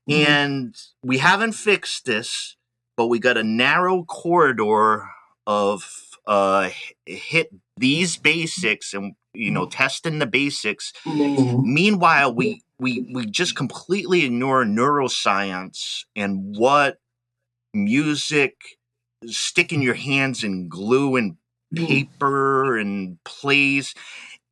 [0.09, 0.25] Mhm.
[0.25, 2.55] And we haven't fixed this,
[2.95, 5.09] but we got a narrow corridor
[5.45, 5.83] of
[6.27, 6.69] uh,
[7.05, 10.91] hit these basics and you know testing the basics.
[11.63, 16.97] Meanwhile, we we we just completely ignore neuroscience and what
[17.73, 18.76] music
[19.25, 21.35] sticking your hands in glue and
[21.75, 21.87] Mhm.
[21.87, 23.93] paper and plays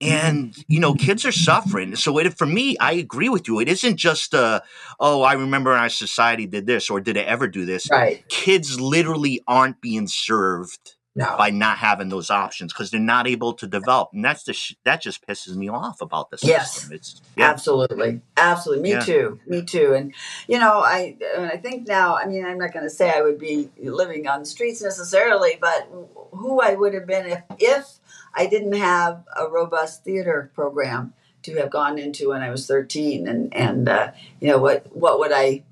[0.02, 1.96] and you know kids are suffering.
[1.96, 3.60] So it, for me i agree with you.
[3.60, 4.62] It isn't just uh
[5.00, 7.90] oh i remember our society did this or did it ever do this.
[7.92, 8.24] Right.
[8.30, 13.54] Kids literally aren't being served no by not having those options because they're not able
[13.54, 16.44] to develop and that's the sh- that just pisses me off about this.
[16.44, 16.74] Yes.
[16.74, 18.84] system it's yeah Absolutely, absolutely.
[18.84, 19.00] Me Yeah.
[19.00, 19.40] too.
[19.48, 19.94] Me too.
[19.94, 20.14] And
[20.48, 22.16] you know, I and I think now.
[22.18, 25.58] I mean, I'm not going to say I would be living on the streets necessarily,
[25.60, 25.88] but
[26.32, 27.86] who I would have been if if
[28.34, 33.28] I didn't have a robust theater program to have gone into when I was 13.
[33.28, 35.64] And and uh, you know what what would I?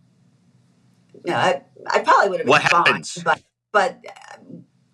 [1.25, 3.17] You know, I I probably would have been What fine, happens?
[3.23, 3.99] but but.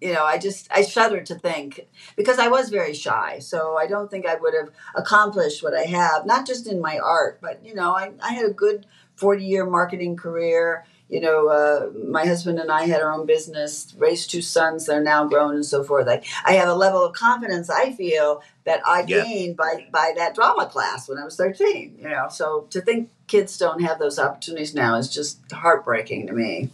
[0.02, 3.86] You know, I just I shudder to think because I was very shy, so I
[3.86, 7.64] don't think I would have accomplished what I have, not just in my art, but
[7.66, 8.86] you know, I, I had a good
[9.16, 10.86] 40 year marketing career.
[11.10, 15.02] You know, uh, my husband and I had our own business, raised two sons, they're
[15.04, 16.08] now grown and so forth.
[16.08, 19.24] I, I have a level of confidence I feel that I Yeah.
[19.24, 21.98] gained by, by that drama class when I was 13.
[22.00, 26.34] You know, so to think kids don't have those opportunities now is just heartbreaking to
[26.34, 26.70] me.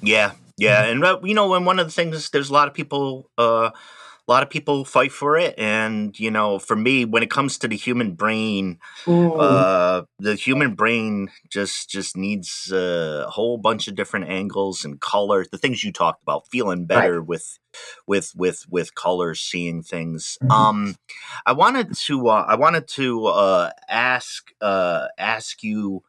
[0.00, 2.74] Yeah, yeah, and uh, you know, and one of the things there's a lot of
[2.74, 3.70] people, uh,
[4.26, 7.58] a lot of people fight for it, and you know, for me, when it comes
[7.58, 13.94] to the human brain, uh, the human brain just just needs a whole bunch of
[13.96, 15.48] different angles and colors.
[15.50, 17.58] The things you talked about, feeling better with
[18.06, 20.38] with with with colors, seeing things.
[20.42, 20.52] Mhm.
[20.54, 20.96] Um,
[21.46, 26.02] I wanted to uh, I wanted to uh, ask uh, ask you.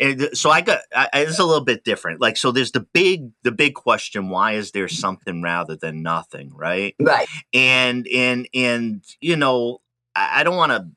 [0.00, 2.20] And So I got I, it's a little bit different.
[2.20, 6.52] Like so, there's the big the big question: Why is there something rather than nothing?
[6.54, 6.94] Right?
[6.98, 7.28] Right.
[7.52, 9.80] and and and you know
[10.14, 10.88] i, I don't want to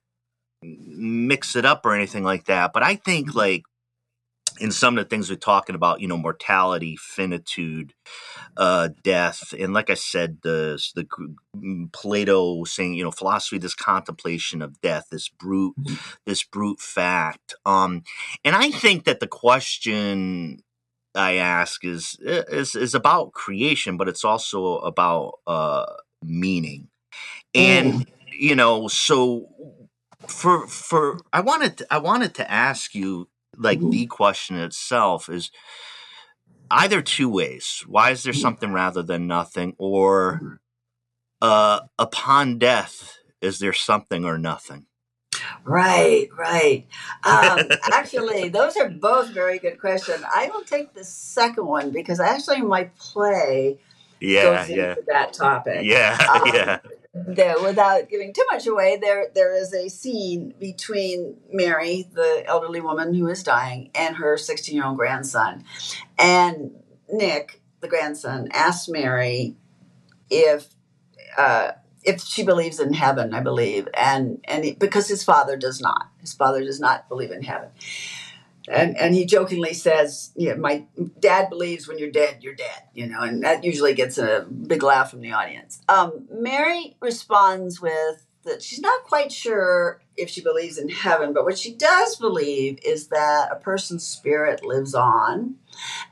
[0.61, 3.37] mix it up or anything like that but i think mm-hmm.
[3.37, 3.63] like
[4.59, 7.93] in some of the things we're talking about you know mortality finitude
[8.57, 11.07] uh death and like i said the the
[11.57, 15.75] mm, plato saying you know philosophy this contemplation of death this brute
[16.25, 18.03] this brute fact um
[18.45, 20.59] and i think that the question
[21.15, 25.85] i ask is is is about creation but it's also about uh
[26.23, 26.89] meaning.
[27.55, 28.05] And
[28.37, 29.49] you know so
[30.27, 33.91] for for i wanted to, i wanted to ask you like Mhm.
[33.91, 35.51] the question itself is
[36.71, 38.41] either two ways why is there Mhm.
[38.41, 40.43] something rather than nothing or
[41.41, 44.85] uh upon death is there something or nothing
[45.65, 46.87] Right, right.
[47.23, 50.23] Um, actually, those are both very good questions.
[50.35, 53.79] I will take the second one because actually my play
[54.21, 55.89] yeah goes yeah into that topic.
[55.89, 56.79] yeah Um, yeah
[57.13, 62.81] There, without giving too much away, there there is a scene between Mary, the elderly
[62.81, 65.63] woman who is dying, and her 16 year old grandson.
[66.17, 66.71] And
[67.11, 69.55] Nick, the grandson, asks Mary
[70.31, 70.73] if
[71.37, 75.79] uh, if she believes in heaven, I believe, and and he, because his father does
[75.79, 77.69] not, his father does not believe in heaven,
[78.67, 80.85] and and he jokingly says, "Yeah, my
[81.19, 84.83] dad believes when you're dead, you're dead," you know, and that usually gets a big
[84.83, 85.81] laugh from the audience.
[85.89, 91.45] Um, Mary responds with that she's not quite sure if she believes in heaven, but
[91.45, 95.55] what she does believe is that a person's spirit lives on,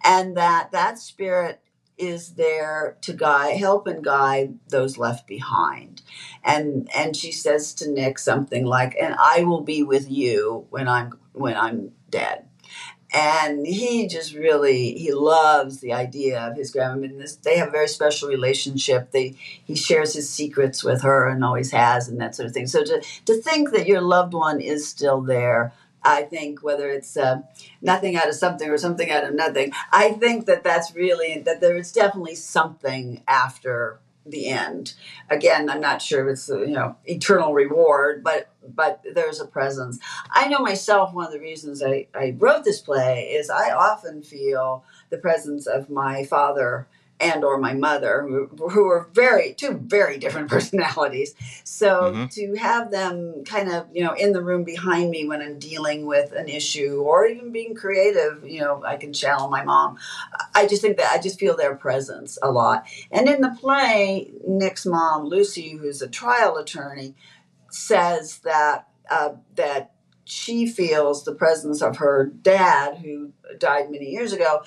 [0.04, 1.62] and that that spirit
[1.98, 6.02] is there to guide, help and guide those left behind.
[6.44, 10.88] And and she says to Nick something like, "And I will be with you when
[10.88, 12.46] I'm when I'm dead."
[13.14, 17.04] And he just really he loves the idea of his grandma.
[17.04, 19.12] And this, they have a very special relationship.
[19.12, 19.36] They
[19.66, 22.68] he shares his secrets with her and always has, and that sort of thing.
[22.68, 27.16] So to to think that your loved one is still there I think whether it's
[27.16, 27.42] uh,
[27.82, 31.62] nothing out of something or something out of nothing, I think that that's really that
[31.62, 34.94] there is definitely something after the end.
[35.30, 39.48] Again, I'm not sure if it's uh, you know eternal reward, but but there's a
[39.48, 40.00] presence.
[40.32, 41.14] I know myself.
[41.14, 45.68] One of the reasons I, I wrote this play is I often feel the presence
[45.68, 46.88] of my father
[47.22, 51.36] and or my mother who, who are very two very different personalities.
[51.64, 52.26] So mm-hmm.
[52.28, 56.06] to have them kind of you know in the room behind me when i'm dealing
[56.06, 59.98] with an issue or even being creative you know i can channel my mom.
[60.56, 62.86] I just think that i just feel their presence a lot.
[63.12, 67.16] And in the play nick's mom lucy who's a trial attorney
[67.70, 69.92] says that uh, that
[70.24, 74.64] she feels the presence of her dad who died many years ago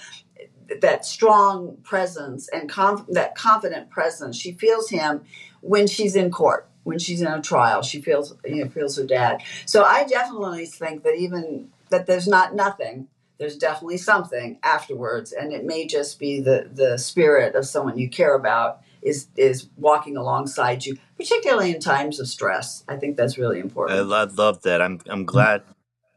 [0.81, 4.37] that strong presence and conf- that confident presence.
[4.37, 5.23] She feels him
[5.61, 7.83] when she's in court, when she's in a trial.
[7.83, 9.43] She feels you know feels her dad.
[9.67, 13.09] So I definitely think that even that there's not nothing.
[13.39, 18.09] There's definitely something afterwards, and it may just be the the spirit of someone you
[18.09, 22.85] care about is is walking alongside you, particularly in times of stress.
[22.89, 23.99] I think that's really important.
[23.99, 24.81] I love that.
[24.81, 25.63] I'm I'm glad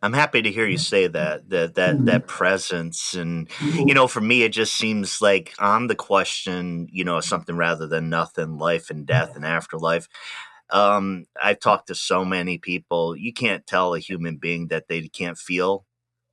[0.07, 2.05] I'm happy to hear you say that that that mm-hmm.
[2.05, 7.03] that presence and you know for me it just seems like on the question you
[7.03, 10.07] know something rather than nothing life and death and afterlife
[10.69, 15.09] um I've talked to so many people you can't tell a human being that they
[15.09, 15.85] can't feel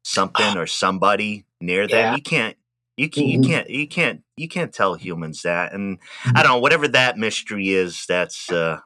[0.05, 2.15] something or somebody near them yeah.
[2.15, 2.57] you can't
[2.97, 3.51] you can, you mm-hmm.
[3.51, 6.35] can't you can't you can't tell humans that and I mm-hmm.
[6.37, 8.79] don't know whatever that mystery is that's uh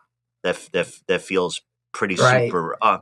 [0.45, 1.61] that that that feels
[1.99, 2.47] pretty right.
[2.47, 2.77] super.
[2.81, 2.99] Uh,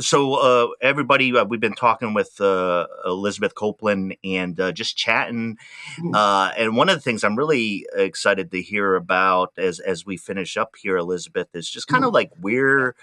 [0.00, 5.56] so uh, everybody, uh, we've been talking with uh, Elizabeth Coplan and uh, just chatting.
[6.00, 6.12] Mm.
[6.12, 10.16] Uh, and one of the things I'm really excited to hear about as as we
[10.16, 12.14] finish up here, Elizabeth, is just kind of mm.
[12.14, 12.96] like where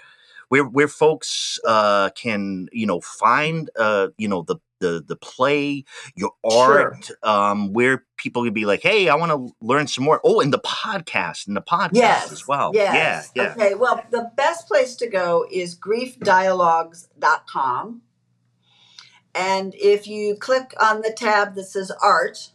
[0.48, 3.70] where where folks can you know find
[4.18, 7.16] you know the the the play, your art, sure.
[7.22, 10.52] um, where people can be like, "Hey, I want to learn some more." Oh, and
[10.52, 12.32] the podcast, and the podcast yes.
[12.32, 12.72] as well.
[12.74, 13.30] Yes.
[13.34, 13.52] Yeah, yeah.
[13.52, 13.74] Okay.
[13.74, 18.02] Well, the best place to go is griefdialogues.com.
[19.34, 22.50] And if you click on the tab that says art,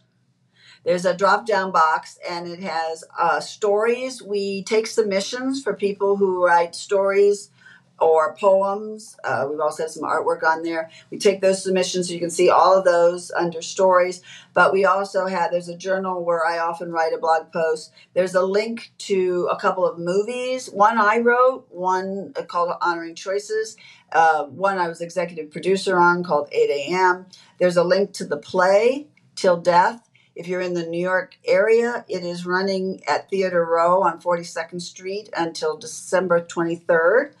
[0.84, 4.22] there's a drop down box and it has uh, stories.
[4.22, 7.50] We take submissions for people who write stories
[7.98, 9.16] or poems.
[9.24, 10.90] Uh, we've also have some artwork on there.
[11.10, 14.22] We take those submissions so you can see all of those under stories.
[14.54, 17.92] But we also have there's a journal where I often write a blog post.
[18.14, 20.68] There's a link to a couple of movies.
[20.68, 23.76] One I wrote, one called Honoring Choices.
[24.12, 27.26] Uh, one I was executive producer on called 8 a.m.
[27.58, 30.06] There's a link to the play Till Death.
[30.36, 34.82] If you're in the New York area, it is running at Theater Row on 42nd
[34.82, 37.32] Street until December 23rd.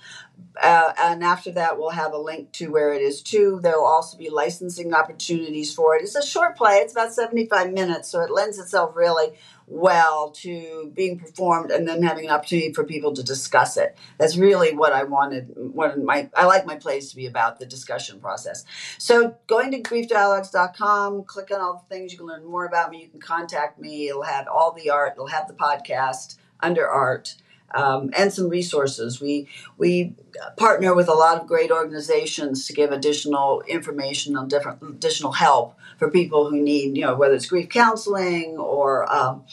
[0.62, 3.60] Uh, and after that, we'll have a link to where it is too.
[3.62, 6.02] There will also be licensing opportunities for it.
[6.02, 9.32] It's a short play, it's about 75 minutes, so it lends itself really
[9.66, 13.96] well to being performed and then having an opportunity for people to discuss it.
[14.18, 15.52] That's really what I wanted.
[15.56, 18.64] What my I like my plays to be about the discussion process.
[18.98, 23.02] So going to griefdialogues.com, click on all the things you can learn more about me.
[23.02, 24.08] You can contact me.
[24.08, 25.14] It'll have all the art.
[25.14, 27.34] It'll have the podcast under art
[27.74, 29.20] um, and some resources.
[29.20, 30.14] We we
[30.56, 35.76] partner with a lot of great organizations to give additional information on different additional help
[35.98, 39.44] for people who need, you know, whether it's grief counseling or um,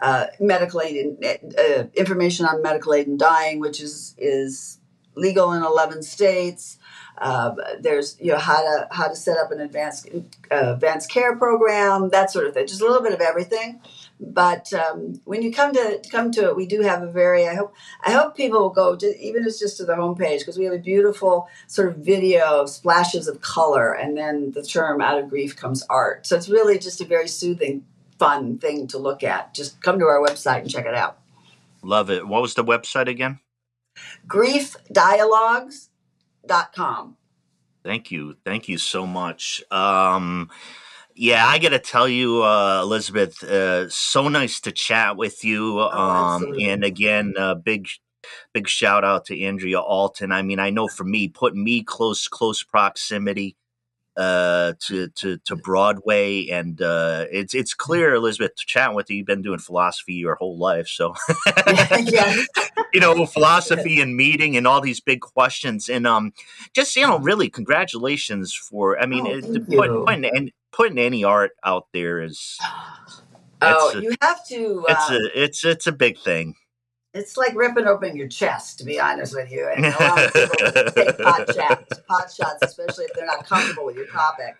[0.00, 1.16] uh, medical aid,
[1.58, 4.78] uh, information on medical aid and dying, which is is
[5.14, 6.78] legal in 11 states.
[7.18, 10.08] Uh, there's you know how to how to set up an advanced
[10.52, 12.66] uh, advanced care program, that sort of thing.
[12.66, 13.80] Just a little bit of everything.
[14.20, 17.46] But um, when you come to come to it, we do have a very.
[17.46, 17.72] I hope
[18.04, 20.64] I hope people will go to, even if it's just to the homepage because we
[20.64, 25.18] have a beautiful sort of video of splashes of color, and then the term "out
[25.18, 27.84] of grief comes art." So it's really just a very soothing,
[28.18, 29.54] fun thing to look at.
[29.54, 31.18] Just come to our website and check it out.
[31.82, 32.26] Love it.
[32.26, 33.38] What was the website again?
[34.26, 37.16] Griefdialogues.com.
[37.84, 38.36] Thank you.
[38.44, 39.62] Thank you so much.
[39.70, 40.50] Um,
[41.18, 45.80] yeah, I got to tell you, uh, Elizabeth, uh, so nice to chat with you.
[45.80, 47.88] Oh, Um, and again, uh, big,
[48.54, 50.30] big shout out to Andrea Alton.
[50.30, 53.56] I mean, I know for me, putting me close, close proximity
[54.16, 59.26] uh, to to to Broadway, and uh, it's it's clear, Elizabeth, chatting with you, you've
[59.26, 61.14] been doing philosophy your whole life, so
[62.92, 66.32] you know philosophy and meeting and all these big questions, and um,
[66.74, 69.00] just you know, really, congratulations for.
[69.00, 72.58] I mean, Oh, it, thank put, putting and putting any art out there is
[73.60, 74.84] Oh, a, you have to.
[74.88, 76.54] it's Uh, a it's it's a big thing.
[77.12, 80.84] it's like ripping open your chest, to be honest with you, and allowing people to
[80.94, 84.56] take pot shots, pot shots, especially if they're not comfortable with your topic.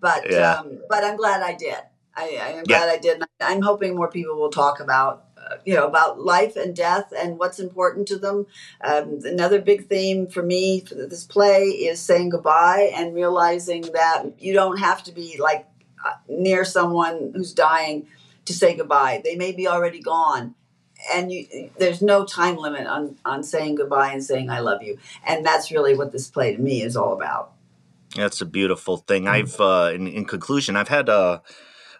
[0.00, 1.78] But yeah, um, but I'm glad I did.
[2.16, 3.22] I, I am yeah, glad I did.
[3.40, 5.26] I'm hoping more people will talk about
[5.64, 8.46] you know about life and death and what's important to them.
[8.82, 14.24] Um, another big theme for me for this play is saying goodbye and realizing that
[14.38, 15.66] you don't have to be like
[16.04, 18.06] uh, near someone who's dying
[18.44, 19.20] to say goodbye.
[19.22, 20.54] They may be already gone
[21.12, 24.98] and you, there's no time limit on on saying goodbye and saying I love you,
[25.26, 27.52] and that's really what this play to me is all about.
[28.14, 29.28] that's a beautiful thing.
[29.28, 31.42] I've uh, in, in conclusion, I've had a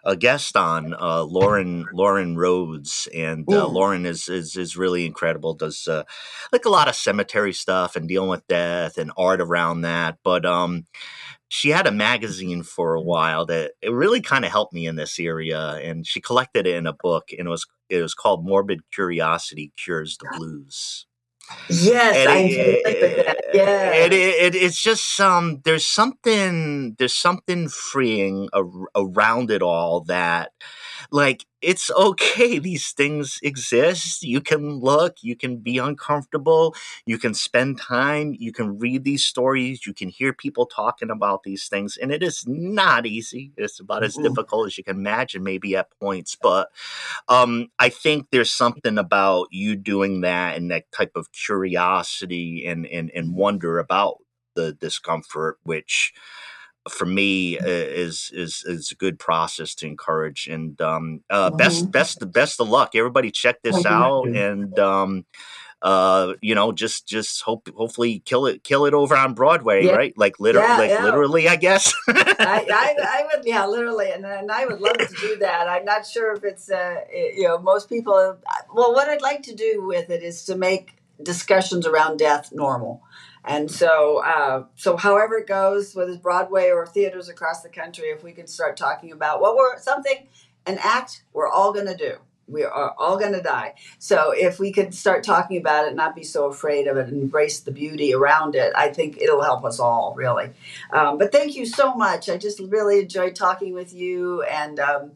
[0.03, 3.67] a guest on uh, Loren Loren Rhoads, and uh.
[3.67, 5.53] Loren is, is is really incredible.
[5.53, 6.03] Does uh,
[6.51, 10.17] like a lot of cemetery stuff and dealing with death and art around that.
[10.23, 10.85] But um,
[11.49, 14.95] she had a magazine for a while that it really kind of helped me in
[14.95, 18.45] this area, and she collected it in a book, and it was it was called
[18.45, 21.05] "Morbid Curiosity Cures the Blues."
[21.69, 23.37] Yes, and I'm it, with that.
[23.53, 30.01] it, it, it it's just um there's something there's something freeing ar- around it all
[30.05, 30.51] that
[31.11, 37.33] like it's okay these things exist you can look you can be uncomfortable you can
[37.33, 41.97] spend time you can read these stories you can hear people talking about these things
[41.97, 44.23] and it is not easy it's about as Mm.
[44.23, 46.69] difficult as you can imagine maybe at points but
[47.27, 52.85] um, I think there's something about you doing that and that type of curiosity and
[52.87, 54.17] and, and wonder about
[54.55, 56.13] the discomfort, which
[56.89, 60.47] for me uh, is is is a good process to encourage.
[60.47, 61.91] And um, uh, best Mhm.
[61.91, 63.31] best best of luck, everybody.
[63.31, 64.77] Check this out and.
[64.79, 65.25] Um,
[65.81, 69.95] uh, you know, just just hope hopefully kill it kill it over on Broadway, Yeah,
[69.95, 70.13] right?
[70.17, 71.03] Like liter yeah, like yeah.
[71.05, 71.93] literally, I guess.
[72.07, 75.67] I, I, I would, yeah, literally, and, and I would love to do that.
[75.69, 78.13] I'm not sure if it's, uh, you know, most people.
[78.73, 83.03] Well, what I'd like to do with it is to make discussions around death normal,
[83.43, 88.05] and so, uh, so however it goes, whether it's Broadway or theaters across the country,
[88.05, 90.27] if we could start talking about what we're something,
[90.65, 92.17] an act we're all going to do.
[92.51, 93.75] We are all going to die.
[93.99, 97.21] So if we could start talking about it, not be so afraid of it, and
[97.21, 100.51] embrace the beauty around it, I think it'll help us all really.
[100.91, 102.29] Um, but thank you so much.
[102.29, 105.11] I just really enjoyed talking with you, and um,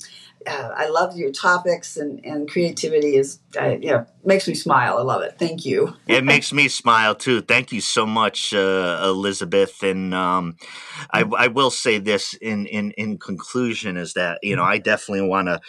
[0.48, 4.98] uh, I love your topics and, and creativity is uh, you know makes me smile.
[4.98, 5.36] I love it.
[5.38, 5.96] Thank you.
[6.08, 7.42] it makes me smile too.
[7.42, 9.82] Thank you so much, uh, Elizabeth.
[9.84, 10.58] And um,
[11.12, 15.28] I, I will say this in, in in conclusion is that you know I definitely
[15.28, 15.60] want to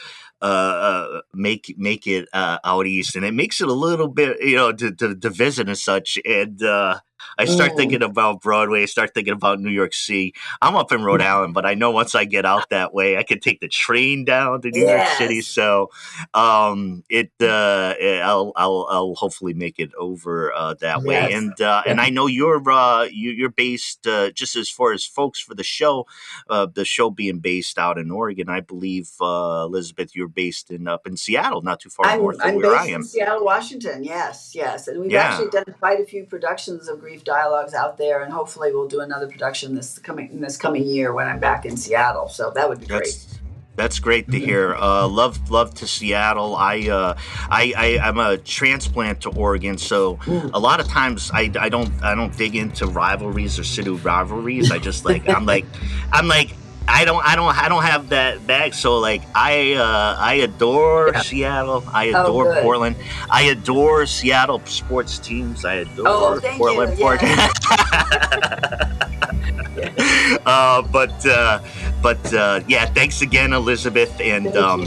[0.43, 4.39] uh, uh, make make it uh, out east, and it makes it a little bit
[4.41, 6.19] you know to to, to visit and such.
[6.25, 7.01] And uh,
[7.39, 7.77] I start Mm.
[7.77, 8.83] thinking about Broadway.
[8.83, 10.35] I start thinking about New York City.
[10.63, 13.23] I'm up in Rhode Island, but I know once I get out that way, I
[13.23, 15.41] can take the train down to New York City.
[15.43, 15.91] So
[16.35, 21.15] um, it uh, I'll I'll I'll hopefully make it over uh, that way.
[21.15, 21.33] Yes.
[21.35, 25.05] And uh, and I know you're uh, you, you're based uh, just as far as
[25.05, 26.07] folks for the show,
[26.49, 28.49] uh, the show being based out in Oregon.
[28.49, 32.39] I believe uh, Elizabeth, you're based in up in Seattle, not too far I'm north
[32.43, 33.03] I'm where I based in am.
[33.03, 34.05] Seattle, Washington.
[34.05, 35.23] Yes, yes, and we've Yeah.
[35.25, 39.29] actually done quite a few productions of Dialogues out there, and hopefully we'll do another
[39.29, 42.29] production this coming in this coming year when I'm back in Seattle.
[42.29, 43.05] So that would be great.
[43.05, 43.39] That's
[43.77, 44.75] that's great to hear.
[44.75, 46.57] Uh, love love to Seattle.
[46.57, 47.17] I uh,
[47.51, 50.51] I, I I'm a transplant to Oregon, so Mm.
[50.55, 54.71] a lot of times I, I don't I don't dig into rivalries or city rivalries.
[54.71, 55.67] I just like I'm like
[56.13, 56.55] I'm like
[56.89, 58.75] I don't I don't I don't have that bag.
[58.75, 61.21] So like I uh, I adore Yeah.
[61.21, 61.85] Seattle.
[61.93, 62.63] I Oh, adore good.
[62.63, 62.97] Portland.
[63.31, 65.65] I adore Seattle sports teams.
[65.65, 66.99] I adore Oh, Portland.
[66.99, 67.05] you.
[67.05, 67.23] Port-
[70.47, 71.59] uh, but uh,
[72.03, 74.85] but uh, yeah, thanks again, Elizabeth, and um,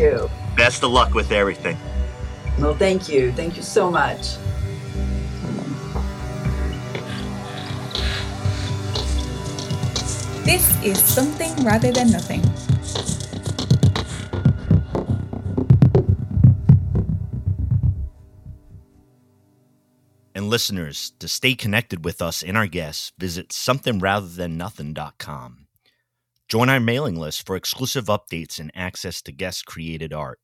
[0.56, 1.78] best of luck with everything.
[2.60, 3.32] Well, thank you.
[3.34, 4.36] Thank you so much.
[10.50, 12.42] This is Something Rather Than Nothing.
[20.34, 25.68] And listeners, to stay connected with us and our guests, visit somethingratherthannothing.com.
[26.48, 30.40] Join our mailing list for exclusive updates and access to guest created art.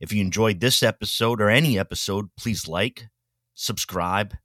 [0.00, 3.08] If you enjoyed this episode or any episode, please like,
[3.54, 4.36] subscribe,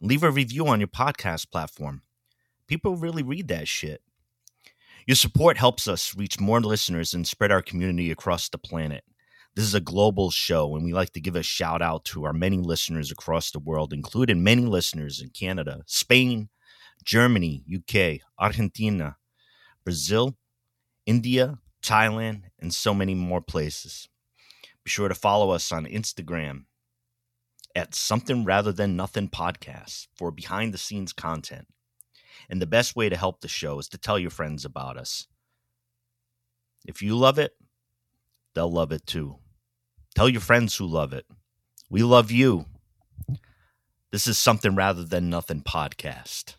[0.00, 2.02] leave a review on your podcast platform.
[2.68, 4.02] People really read that shit.
[5.06, 9.04] Your support helps us reach more listeners and spread our community across the planet.
[9.54, 12.32] This is a global show, and we like to give a shout out to our
[12.32, 16.48] many listeners across the world, including many listeners in Canada, Spain,
[17.04, 19.16] Germany, UK, Argentina,
[19.84, 20.36] Brazil,
[21.06, 24.08] India, Thailand, and so many more places.
[24.82, 26.64] Be sure to follow us on Instagram
[27.76, 31.68] at Something Rather Than Nothing Podcast for behind the scenes content.
[32.48, 35.26] And the best way to help the show is to tell your friends about us.
[36.86, 37.56] If you love it,
[38.54, 39.36] they'll love it too.
[40.14, 41.26] Tell your friends who love it.
[41.90, 42.66] We love you.
[44.12, 46.54] This is Something Rather Than Nothing podcast.